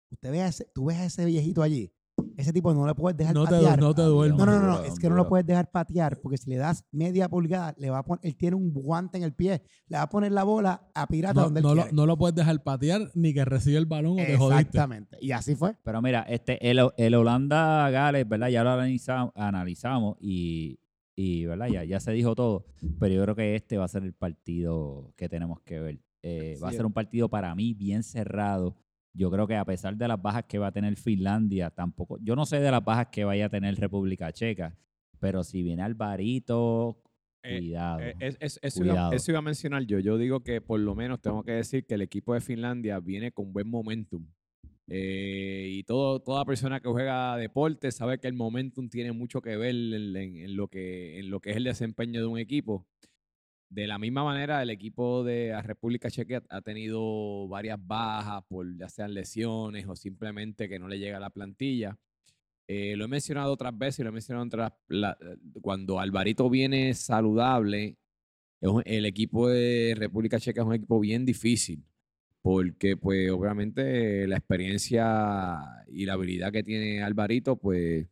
[0.09, 1.91] Usted ve a ese, tú ves a ese viejito allí.
[2.35, 3.79] Ese tipo no le puedes dejar No te, patear.
[3.79, 4.39] no te duermas.
[4.39, 6.83] No, no, no, no, es que no lo puedes dejar patear porque si le das
[6.91, 10.03] media pulgada, le va a poner, él tiene un guante en el pie, le va
[10.03, 12.61] a poner la bola a pirata No, donde él no lo, no lo puedes dejar
[12.63, 14.61] patear ni que reciba el balón o te jodiste.
[14.61, 15.17] Exactamente.
[15.21, 15.75] Y así fue.
[15.83, 18.47] Pero mira, este, el, el Holanda-Gales, ¿verdad?
[18.49, 20.79] Ya lo analiza- analizamos y,
[21.15, 21.67] y, ¿verdad?
[21.67, 22.65] Ya, ya se dijo todo.
[22.99, 25.99] Pero yo creo que este va a ser el partido que tenemos que ver.
[26.23, 28.75] Eh, va a ser un partido para mí bien cerrado.
[29.17, 32.17] Yo creo que a pesar de las bajas que va a tener Finlandia, tampoco.
[32.21, 34.77] Yo no sé de las bajas que vaya a tener República Checa,
[35.19, 37.01] pero si viene Alvarito,
[37.43, 37.99] Eh, cuidado.
[38.01, 39.13] Eh, es- es- eso, iba, Cuidado.
[39.13, 39.99] eso iba a mencionar yo.
[39.99, 43.31] Yo digo que por lo menos tengo que decir que el equipo de Finlandia viene
[43.31, 44.25] con buen momentum.
[44.89, 49.57] Eh, y todo, toda persona que juega deporte sabe que el momentum tiene mucho que
[49.57, 52.85] ver en, en- en lo que, en lo que es el desempeño de un equipo.
[53.69, 58.65] De la misma manera, el equipo de la República Checa ha tenido varias bajas por
[58.77, 61.97] ya sean lesiones o simplemente que no le llega la plantilla.
[62.67, 64.73] Eh, lo he mencionado otras veces y lo he mencionado otras.
[64.87, 65.17] la-
[65.61, 67.97] cuando Alvarito viene saludable,
[68.85, 71.83] el equipo de República Checa es un equipo bien difícil.
[72.41, 78.07] Porque, pues, obviamente, la experiencia y la habilidad que tiene Alvarito, pues,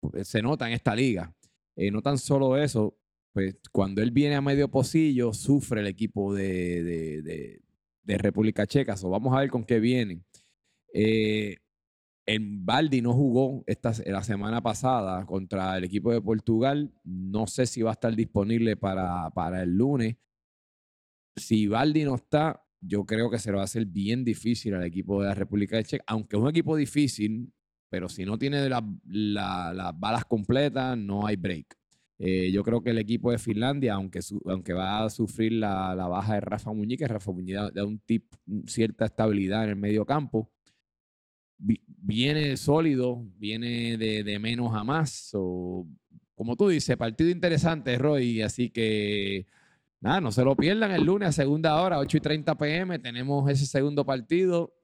[0.00, 1.34] pues, se nota en esta liga.
[1.76, 2.96] Eh, no tan solo eso,
[3.32, 7.62] pues, cuando él viene a medio pocillo, sufre el equipo de, de-
[8.18, 8.96] República Checa.
[8.96, 10.24] So, vamos a ver con qué vienen.
[10.92, 11.56] Eh,
[12.26, 16.92] en Baldi no jugó esta, la semana pasada contra el equipo de Portugal.
[17.04, 20.16] No sé si va a estar disponible para, para el lunes.
[21.36, 24.84] Si Baldi no está, yo creo que se lo va a hacer bien difícil al
[24.84, 26.04] equipo de la República Checa.
[26.06, 27.52] Aunque es un equipo difícil,
[27.88, 31.76] pero si no tiene la- la- las balas completas, no hay break.
[32.18, 36.34] Eh, yo creo que el equipo de Finlandia, aunque, aunque va a sufrir la, baja
[36.34, 38.32] de Rafa Muñiz, Rafa Muñiz da, un tip,
[38.66, 40.50] cierta estabilidad en el medio campo,
[41.58, 45.30] viene sólido, viene de, menos a más.
[45.34, 45.86] O,
[46.34, 48.42] como tú dices, partido interesante, Roy.
[48.42, 49.46] Así que
[50.00, 52.98] nada, no se lo pierdan el lunes a segunda hora, 8 y 30 pm.
[52.98, 54.74] Tenemos ese segundo partido.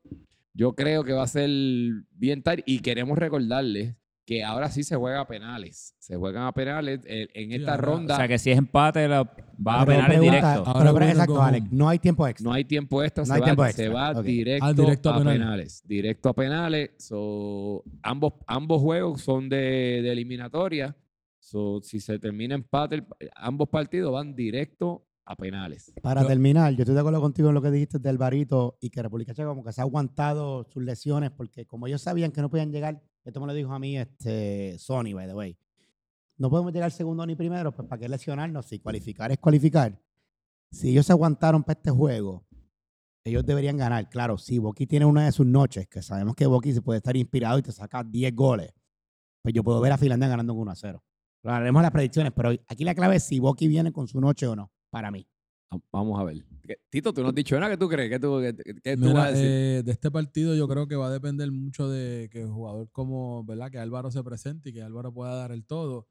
[0.55, 1.49] Yo creo que va a ser
[2.11, 3.95] bien tarde y queremos recordarles
[4.29, 5.95] que ahora sí se juega a penales.
[5.99, 8.13] Se juegan a penales en esta ronda.
[8.13, 10.65] O sea que si es empate, va a penales directo.
[10.75, 12.45] pero, exacto, Alex, no hay tiempo extra.
[12.45, 15.83] No hay tiempo extra, se, va, se va directo, a, penales.
[15.87, 16.91] Directo a penales.
[18.03, 20.95] ambos, ambos juegos son de, eliminatoria.
[21.41, 25.91] si se termina empate, ambos partidos van directo a penales.
[26.03, 29.03] Para terminar, yo estoy de acuerdo contigo en lo que dijiste del Barito y que
[29.03, 32.51] República Checa como que se ha aguantado sus lesiones porque como ellos sabían que no
[32.51, 35.59] podían llegar esto me lo dijo a mí este, Sony, by the way.
[36.39, 38.67] No podemos llegar segundo ni primero, pues ¿para qué lesionarnos?
[38.67, 40.01] Si cualificar es cualificar.
[40.71, 42.47] Si ellos se aguantaron para este juego,
[43.25, 44.09] ellos deberían ganar.
[44.09, 47.17] Claro, si Boki tiene una de sus noches, que sabemos que Boki se puede estar
[47.17, 48.73] inspirado y te saca 10 goles,
[49.43, 51.05] pues yo puedo ver a Finlandia ganando con 1 a 0.
[51.43, 54.47] Lo haremos las predicciones, pero aquí la clave es si Boki viene con su noche
[54.47, 55.27] o no, para mí.
[55.93, 56.45] Vamos a ver.
[56.89, 57.71] Tito, tú no has dicho nada.
[57.71, 58.11] ¿Qué tú crees?
[58.11, 59.47] ¿Qué tú, vas a decir?
[59.47, 62.91] Eh, de este partido yo creo que va a depender mucho de que el jugador
[62.91, 63.71] como, ¿verdad?
[63.71, 66.09] Que Álvaro se presente y que Álvaro pueda dar el todo.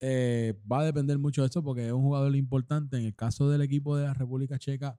[0.00, 2.98] Eh, va a depender mucho de eso porque es un jugador importante.
[2.98, 4.98] En el caso del equipo de la República Checa,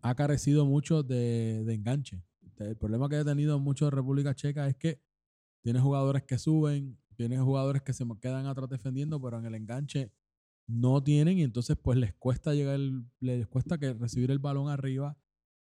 [0.00, 2.22] ha carecido mucho de, de enganche.
[2.58, 5.00] El problema que ha tenido mucho de República Checa es que
[5.62, 10.12] tiene jugadores que suben, tiene jugadores que se quedan atrás defendiendo, pero en el enganche
[10.66, 12.80] no tienen y entonces pues les cuesta llegar,
[13.20, 15.16] les cuesta que recibir el balón arriba.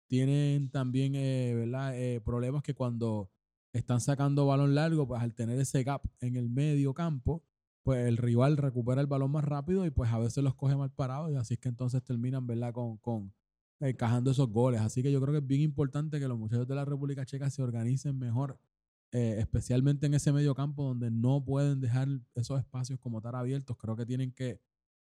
[0.09, 1.97] Tienen también eh, ¿verdad?
[1.97, 3.31] Eh, problemas que cuando
[3.73, 7.45] están sacando balón largo, pues al tener ese gap en el medio campo,
[7.83, 10.91] pues el rival recupera el balón más rápido y pues a veces los coge mal
[10.91, 12.73] parados y así es que entonces terminan ¿verdad?
[12.73, 13.33] con, con
[13.81, 14.81] encajando esos goles.
[14.81, 17.51] Así que yo creo que es bien importante que los muchachos de la República Checa
[17.51, 18.59] se organicen mejor,
[19.13, 23.77] eh, especialmente en ese medio campo donde no pueden dejar esos espacios como estar abiertos.
[23.77, 24.61] Creo que tienen que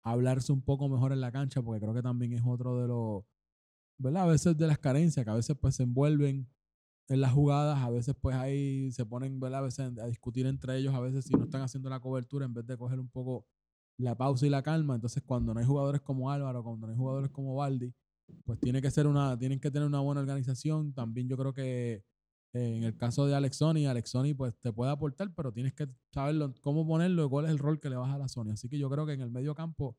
[0.06, 3.24] hablarse un poco mejor en la cancha, porque creo que también es otro de los,
[3.98, 4.24] ¿verdad?
[4.24, 6.48] A veces de las carencias, que a veces pues se envuelven
[7.10, 9.60] en las jugadas, a veces pues ahí se ponen, ¿verdad?
[9.60, 12.54] A veces a discutir entre ellos, a veces si no están haciendo la cobertura, en
[12.54, 13.48] vez de coger un poco
[13.98, 16.98] la pausa y la calma, entonces cuando no hay jugadores como Álvaro, cuando no hay
[16.98, 17.94] jugadores como Baldi,
[18.44, 20.94] pues tiene que ser una, tienen que tener una buena organización.
[20.94, 22.04] También yo creo que
[22.56, 25.90] en el caso de Alex Sony, Alex Sony pues te puede aportar, pero tienes que
[26.14, 28.52] saber cómo ponerlo y cuál es el rol que le vas a la Sony.
[28.54, 29.98] Así que yo creo que en el medio campo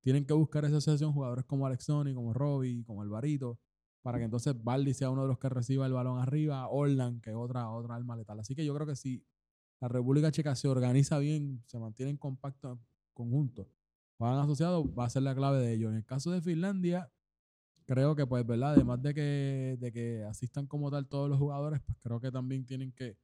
[0.00, 3.58] tienen que buscar esa asociación jugadores como Alex Sony, como Robbie, como Alvarito,
[4.02, 7.30] para que entonces Baldi sea uno de los que reciba el balón arriba, Orlan, que
[7.30, 8.40] es otra, otra alma letal.
[8.40, 9.22] Así que yo creo que si
[9.78, 12.80] la República Checa se organiza bien, se mantiene en compacto
[13.12, 13.68] conjunto,
[14.18, 15.90] van asociados, va a ser la clave de ellos.
[15.90, 17.10] En el caso de Finlandia,
[17.90, 18.74] creo que, pues, ¿verdad?
[18.74, 22.64] Además de que, de que asistan como tal todos los jugadores, pues creo que también
[22.64, 23.16] tienen que,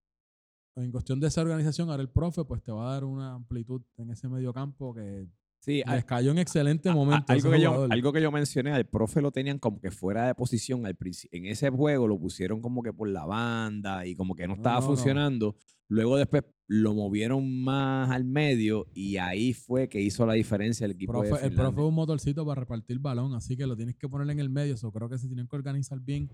[0.74, 3.83] en cuestión de esa organización, ahora el profe, pues te va a dar una amplitud
[3.96, 5.29] en ese medio campo que
[5.61, 7.33] Sí, les cayó en excelente momento.
[7.33, 10.35] algo, que yo, algo que yo mencioné, al profe lo tenían como que fuera de
[10.35, 10.87] posición.
[10.87, 10.97] Al
[11.33, 14.81] en ese juego lo pusieron como que por la banda y como que no estaba
[14.81, 15.57] funcionando.
[15.88, 20.92] Luego después lo movieron más al medio y ahí fue que hizo la diferencia el
[20.92, 21.23] equipo.
[21.23, 24.40] el profe es un motorcito para repartir balón, así que lo tienes que poner en
[24.40, 24.75] el medio.
[24.75, 26.31] Eso creo que se tienen que organizar bien.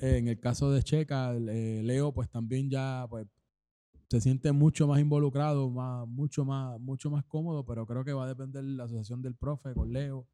[0.00, 3.26] Eh, en el caso de Checa, eh, Leo, pues también ya pues,
[4.08, 8.24] se siente mucho más involucrado, más, mucho, más, mucho más cómodo, pero creo que va
[8.24, 10.26] a depender la asociación del profe con Leo,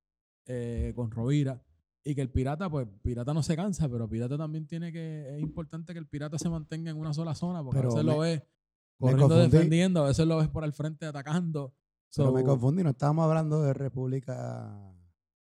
[0.47, 1.63] eh, con Rovira.
[2.03, 5.37] Y que el pirata, pues, pirata no se cansa, pero pirata también tiene que.
[5.37, 8.19] Es importante que el pirata se mantenga en una sola zona, porque a veces lo
[8.21, 8.43] ves
[8.99, 11.75] corriendo defendiendo, a veces lo ves por el frente atacando.
[12.17, 14.95] Pero me confundí, no estábamos hablando de República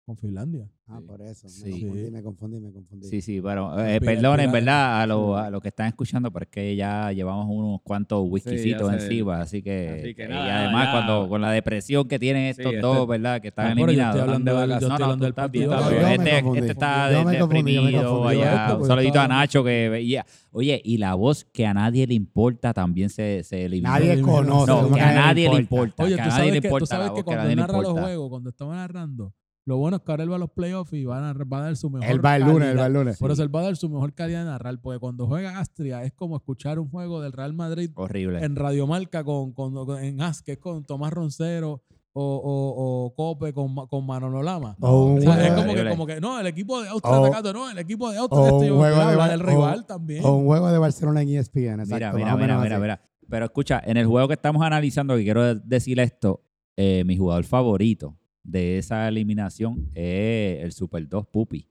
[0.04, 0.68] con Finlandia.
[0.88, 1.46] Ah, por eso.
[1.64, 3.06] Me confundí, me confundí, me confundí.
[3.06, 6.44] Sí, sí, bueno, eh, perdón, en verdad, a los a lo que están escuchando, pero
[6.44, 11.52] es que ya llevamos unos cuantos whiskycitos encima, así que, y además cuando con la
[11.52, 13.40] depresión que tienen estos este dos, ¿verdad?
[13.40, 14.16] Que están ah, eliminados.
[14.16, 15.26] Yo hablando, de, yo no, no.
[16.08, 18.76] Este, este está deprimido, allá.
[18.76, 20.26] Un saludito a Nacho que veía.
[20.50, 23.98] Oye, y la voz que a nadie le importa también se, se elimina.
[23.98, 24.66] Nadie conoce.
[24.66, 26.02] No, que a nadie le importa.
[26.02, 26.80] Oye, que a nadie le importa.
[26.80, 29.32] Tú sabes que cuando narra los juegos, cuando estamos narrando
[29.64, 31.88] lo bueno es que ahora él va a los playoffs y va a, dar su
[31.88, 33.18] mejor Él va el lunes, él va el lunes.
[33.18, 36.02] Por eso él va a dar su mejor calidad de narrar, porque cuando juega Astria
[36.02, 38.44] es como escuchar un juego del Real Madrid Horrible.
[38.44, 41.82] en Radiomarca con, con, en As, que es con Tomás Roncero
[42.12, 44.76] o, o, o Cope con, con Manolo Lama.
[44.80, 47.78] O, sea, es como que, como que, no, el equipo de Austria atacando, no, el
[47.78, 50.24] equipo de Austria este un juego de, del rival también.
[50.24, 51.94] O un juego de Barcelona en ESPN, exacto.
[51.94, 53.02] Mira, mira, mira, mira, mira.
[53.28, 56.42] Pero escucha, en el juego que estamos analizando, que quiero decir esto,
[56.76, 61.68] eh, mi jugador favorito de esa eliminación es el Super 2 Pupi.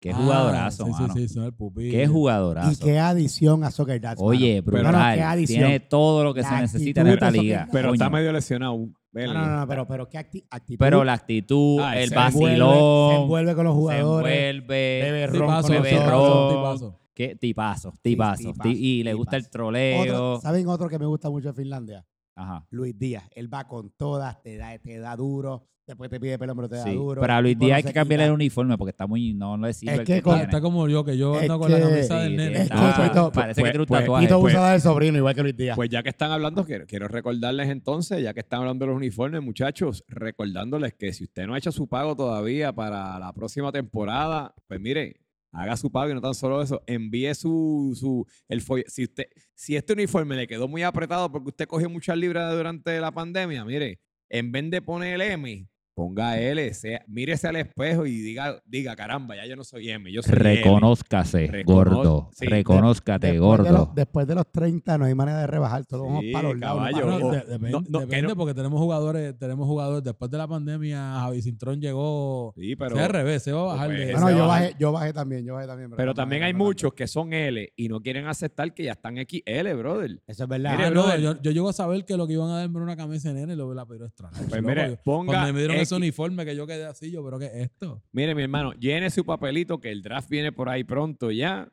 [0.00, 1.12] Qué Ah, jugadorazo, sí, mano.
[1.12, 1.90] Sí, sí, son el pupi.
[1.90, 2.84] Qué Y jugadorazo.
[2.84, 4.20] qué adición a Soccer Dads.
[4.22, 4.84] Oye, brutal.
[4.84, 5.58] No, no, qué adición.
[5.60, 7.62] Tiene todo lo que La se necesita en esta liga.
[7.66, 8.76] Soccer- Pero está medio lesionado.
[8.78, 9.34] No, Vele.
[9.34, 10.78] no, no, pero, pero qué acti- actitud.
[10.78, 14.32] Pero la actitud, Ah, el se se envuelve- vacilón, Se envuelve con los se jugadores.
[14.32, 16.48] envuelve, bebe ron Tipazo, con bebe tipazo, ron.
[16.56, 17.00] tipazo.
[17.14, 18.42] Qué tipazo, tipazo.
[18.52, 20.02] tipazo, Ti- y le gusta el troleo.
[20.02, 22.06] Otro- ¿Saben otro que me gusta mucho de Finlandia?
[22.38, 22.66] Ajá.
[22.70, 23.24] Luis Díaz.
[23.34, 25.66] Él va con todas, te da, te da duro.
[25.86, 26.94] Después te pide pelo, pero te da Sí.
[26.94, 27.18] duro.
[27.22, 29.32] Pero a Luis Díaz no hay que cambiarle el uniforme porque está muy.
[29.32, 30.38] No sirve Es el que que con-.
[30.38, 32.60] Está como yo, que yo Es ando con la camisa Sí, del nene.
[32.62, 34.26] Es que parece pues- que tiene un pues- tatuaje.
[34.26, 35.76] Tito Pues- usa la del sobrino, igual que Luis Díaz.
[35.76, 38.96] Pues ya que están hablando, quiero, quiero recordarles entonces, ya que están hablando de los
[38.98, 43.72] uniformes, muchachos, recordándoles que si usted no ha hecho su pago todavía para la próxima
[43.72, 45.22] temporada, pues mire,
[45.52, 49.24] haga su pago y no tan solo eso, envíe su, su el folle- si usted,
[49.54, 53.64] si este uniforme le quedó muy apretado porque usted cogió muchas libras durante la pandemia,
[53.64, 55.66] mire, en vez de poner el M,
[55.98, 60.12] ponga L, sea, mírese al espejo y diga, diga, caramba, ya yo no soy M,
[60.12, 60.42] yo soy L".
[60.54, 62.30] Reconózcase, gordo.
[62.32, 63.64] sí, Reconózcate, después, gordo.
[63.64, 65.84] De los, después de los 30 no hay manera de rebajar.
[65.86, 66.78] Todos vamos Sí, para los lados.
[66.78, 67.00] caballo.
[67.04, 70.30] para los- de- depende, no, no, que depende no- porque tenemos jugadores, tenemos jugadores, después
[70.30, 73.98] de la pandemia, Javi Cintrón llegó, Sí, pero, al revés, se va a bajar Pues,
[73.98, 74.04] de...
[74.04, 75.90] ese Bueno, yo bajé, yo bajé también, yo bajé también.
[75.96, 79.16] pero no, también hay muchos que son L y no quieren aceptar que ya están
[79.16, 80.22] XL, brother.
[80.28, 80.74] Eso es verdad.
[80.74, 81.20] Ah, Mire, no, brother.
[81.20, 83.54] yo, yo llego a saber que lo que iban a darme era una camisa nene
[83.54, 84.30] y lo la pero extra.
[84.48, 87.46] Pues mire, ponga Cuando me dieron ese uniforme que yo quedé así, yo, pero ¿qué
[87.46, 88.02] es esto?
[88.12, 91.72] Mire, mi hermano, llene su papelito que el draft viene por ahí pronto ya.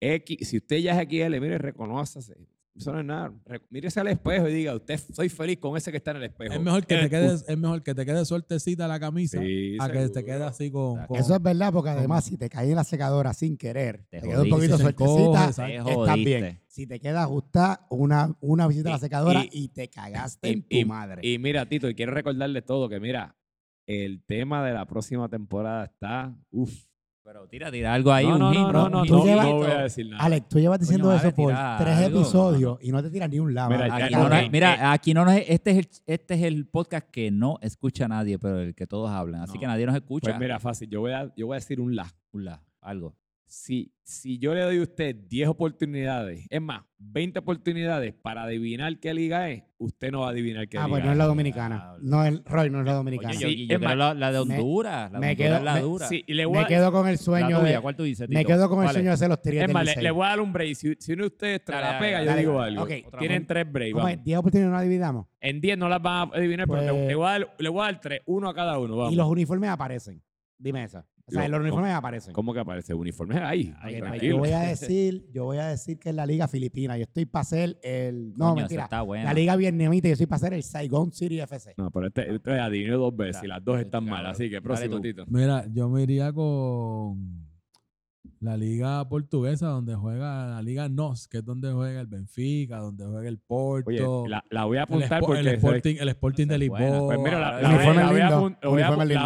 [0.00, 2.36] X, si usted ya es XL, mire, reconózase.
[2.74, 3.32] Eso no es nada.
[3.44, 6.22] Re- mírese al espejo y diga, usted soy feliz con ese que está en el
[6.24, 6.54] espejo.
[6.54, 9.76] Es mejor que Eh, te quedes, es mejor que te quede sueltecita la camisa Sí,
[9.78, 12.70] a que te quede así con, con Eso es verdad, porque además, si te cae
[12.70, 15.52] en la secadora sin querer, Te te, queda un poquito suertecita.
[15.54, 16.60] Te estás bien.
[16.66, 20.52] Si te queda ajustada, una, una visita a la secadora y- y, te cagaste y-
[20.52, 21.28] en tu y- madre.
[21.28, 23.36] Y mira, Tito, y quiero recordarle todo que mira,
[23.86, 26.72] el tema de la próxima temporada está, uff.
[27.24, 28.26] Pero tira, tira algo ahí.
[28.26, 30.24] no, un no, hint, no, no, no, Tú no, llevas- no voy a decir nada.
[30.24, 32.20] Alex, tú llevas diciendo Coño, eso por tira tres algo.
[32.20, 33.70] episodios y no te tiras ni un lado.
[33.70, 37.08] Mira, Aquí no nos- mira, aquí no nos, este, es el, este es el podcast
[37.10, 39.42] que no escucha nadie, pero el que todos hablan.
[39.42, 39.60] Así No.
[39.60, 40.30] que nadie nos escucha.
[40.30, 42.12] Pues mira, fácil, yo voy a, yo voy a decir un la.
[42.32, 43.14] Un la- algo.
[43.54, 48.98] Si, si yo le doy a usted 10 oportunidades, es más, 20 oportunidades para adivinar
[48.98, 51.18] qué liga es, usted no va a adivinar qué Ah, liga pues no es es.
[51.18, 51.94] la dominicana.
[52.00, 53.28] No es, Roy, no es la dominicana.
[53.36, 55.12] Oye, yo, Sí, yo es quiero más, la, la de me- Honduras.
[55.12, 56.08] La me de Honduras quedo- es la me- dura.
[56.08, 57.80] Sí, y le voy me a- quedo con el la sueño tuya, de...
[57.82, 58.92] ¿cuál tú dices, Me quedo con el ¿Cuál es?
[58.94, 60.74] sueño de hacer los tigres Es más, le, voy a dar un break.
[60.74, 62.70] Si, si uno de ustedes tra- Dale, la pega, dale, yo digo dale.
[62.78, 62.82] algo.
[62.84, 62.90] Ok.
[63.08, 63.92] Otra Tienen tres breaks.
[63.92, 64.14] ¿Cómo es?
[64.14, 64.24] vamos.
[64.24, 65.26] ¿Diez oportunidades no la dividamos?
[65.42, 67.68] En 10 no las van a adivinar, pero Pues- le, le voy a dar, le
[67.68, 68.96] voy a dar tres, uno a cada uno.
[68.96, 69.12] Vamos.
[69.12, 70.22] Y los uniformes aparecen.
[70.56, 71.04] Dime esa.
[71.24, 72.32] O sea, Lo- los uniformes aparecen.
[72.32, 72.94] ¿Cómo que aparece?
[72.94, 73.72] Uniformes ahí.
[73.80, 74.30] Ahí, Ok, tranquilo.
[74.34, 76.96] yo voy a decir, yo voy a decir que es la liga filipina.
[76.98, 79.24] Yo estoy para ser el, no Coño, mentira, está buena.
[79.24, 80.08] la liga vietnamita.
[80.08, 81.74] Yo estoy para ser el Saigon City FC.
[81.76, 84.26] No, pero este, este adivinó dos veces y las dos están mal.
[84.26, 85.00] Así que próximo.
[85.00, 85.24] Tito.
[85.28, 87.41] Mira, yo me iría con
[88.42, 93.06] la liga portuguesa donde juega la liga NOS, que es donde juega el Benfica, donde
[93.06, 95.40] juega el Porto, Oye, la, la voy a el, apuntar Spo- porque...
[95.40, 96.86] el Sporting, el Sporting de Esa es buena.
[96.90, 97.06] Lisboa.
[97.14, 98.10] Pues mira, la, El la voy- uniforme la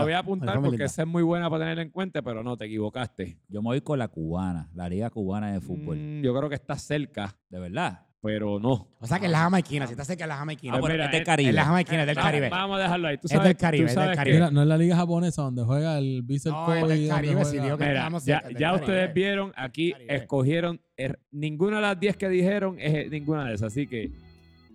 [0.03, 2.67] voy a apuntar porque esa es muy buena para tener en cuenta, pero no, te
[2.67, 3.39] equivocaste.
[3.49, 5.97] Yo me voy con la cubana, la liga cubana de fútbol.
[5.99, 8.03] Mm, yo creo que está cerca, De verdad.
[8.27, 8.89] Pero no.
[9.01, 9.87] O sea que es la jamaiquina.
[9.87, 10.75] Si estás cerca de la jamaiquina.
[10.77, 11.49] Ah, pero es del es- Caribe.
[11.51, 12.49] es la jamaiquina, es del Va- Caribe.
[12.51, 13.17] Vamos a dejarlo ahí.
[13.19, 14.37] Tú Es del Caribe, tú es del que- Caribe.
[14.37, 17.79] Mira, no es la liga japonesa donde juega el Vissel No, es del Caribe, digo
[17.79, 18.85] que Mira, estamos ya, cerca ya Caribe.
[18.85, 20.15] ustedes vieron, aquí Caribe.
[20.17, 24.11] escogieron, er- ninguna de las 10 que dijeron es eh, ninguna de esas, así que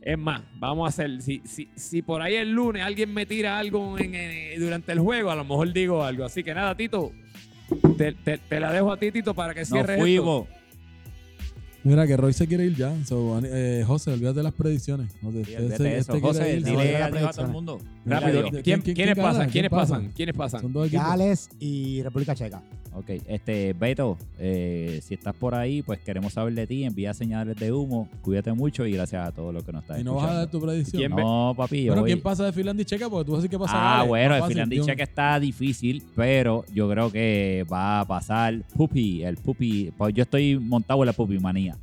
[0.01, 3.59] es más, vamos a hacer, si, si, si por ahí el lunes alguien me tira
[3.59, 7.11] algo en- en- durante el juego, a lo mejor digo algo, así que nada, Tito,
[7.97, 10.47] te, te- te la dejo a ti, Tito, para que Nos cierres esto.
[11.83, 12.93] Mira que Roy se quiere ir ya.
[13.05, 15.11] So, eh, José, olvídate de las predicciones.
[15.21, 16.21] José, Sí, este- olvídate de este eso.
[16.27, 16.69] José, irse.
[16.71, 17.79] dile- adiós a todo el mundo.
[18.05, 18.41] Rápido.
[18.51, 19.41] ¿quién- ¿Quién- quién ¿quiénes pasan?
[19.41, 19.93] ¿Quién ¿Quiénes pasa?
[19.95, 20.11] pasan?
[20.15, 20.61] ¿Quiénes pasan?
[20.61, 21.05] Son dos equipos.
[21.07, 22.61] Gales y República Checa.
[22.93, 27.55] Ok, este, Beto, eh, si estás por ahí, pues queremos saber de ti, envía señales
[27.57, 30.29] de humo, cuídate mucho y gracias a todos los que nos están Y no vas
[30.29, 30.99] a dar tu predicción.
[30.99, 33.09] ¿Quién No, papi, yo Bueno, voy- ¿quién pasa de Finlandia y Checa?
[33.09, 34.09] Porque tú vas a decir que pasa Ah, Gales.
[34.09, 38.05] bueno, Más el fácil, Finlandia un- Checa está difícil, pero yo creo que va a
[38.05, 41.77] pasar Pupi, el Pupi, pues yo estoy montado en la Pupi manía.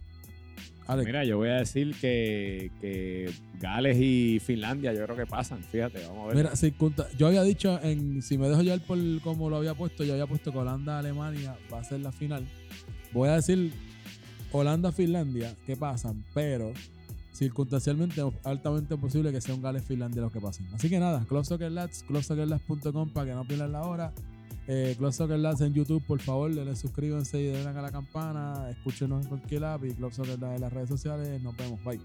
[0.88, 3.30] Alex, Mira, yo voy a decir que, que
[3.60, 6.36] Gales y Finlandia yo creo que pasan, fíjate, vamos a ver.
[6.36, 10.02] Mira, circunta- yo había dicho, en, si me dejo llevar por como lo había puesto,
[10.02, 12.44] yo había puesto que Holanda-Alemania va a ser la final.
[13.12, 13.72] Voy a decir
[14.50, 16.72] Holanda-Finlandia, que pasan, pero
[17.32, 20.66] circunstancialmente es altamente posible que sea un Gales-Finlandia los que pasen.
[20.72, 24.12] Así que nada, Club Soccer Lads, clubsoccerlads.com para que no pierdan la hora.
[24.70, 28.68] Eh, Club Soccer Lads en YouTube, por favor, denle suscríbanse y denle a la campana.
[28.70, 31.42] Escúchenos en cualquier app y Club Soccer Lads en las redes sociales.
[31.42, 31.98] Nos vemos, bye.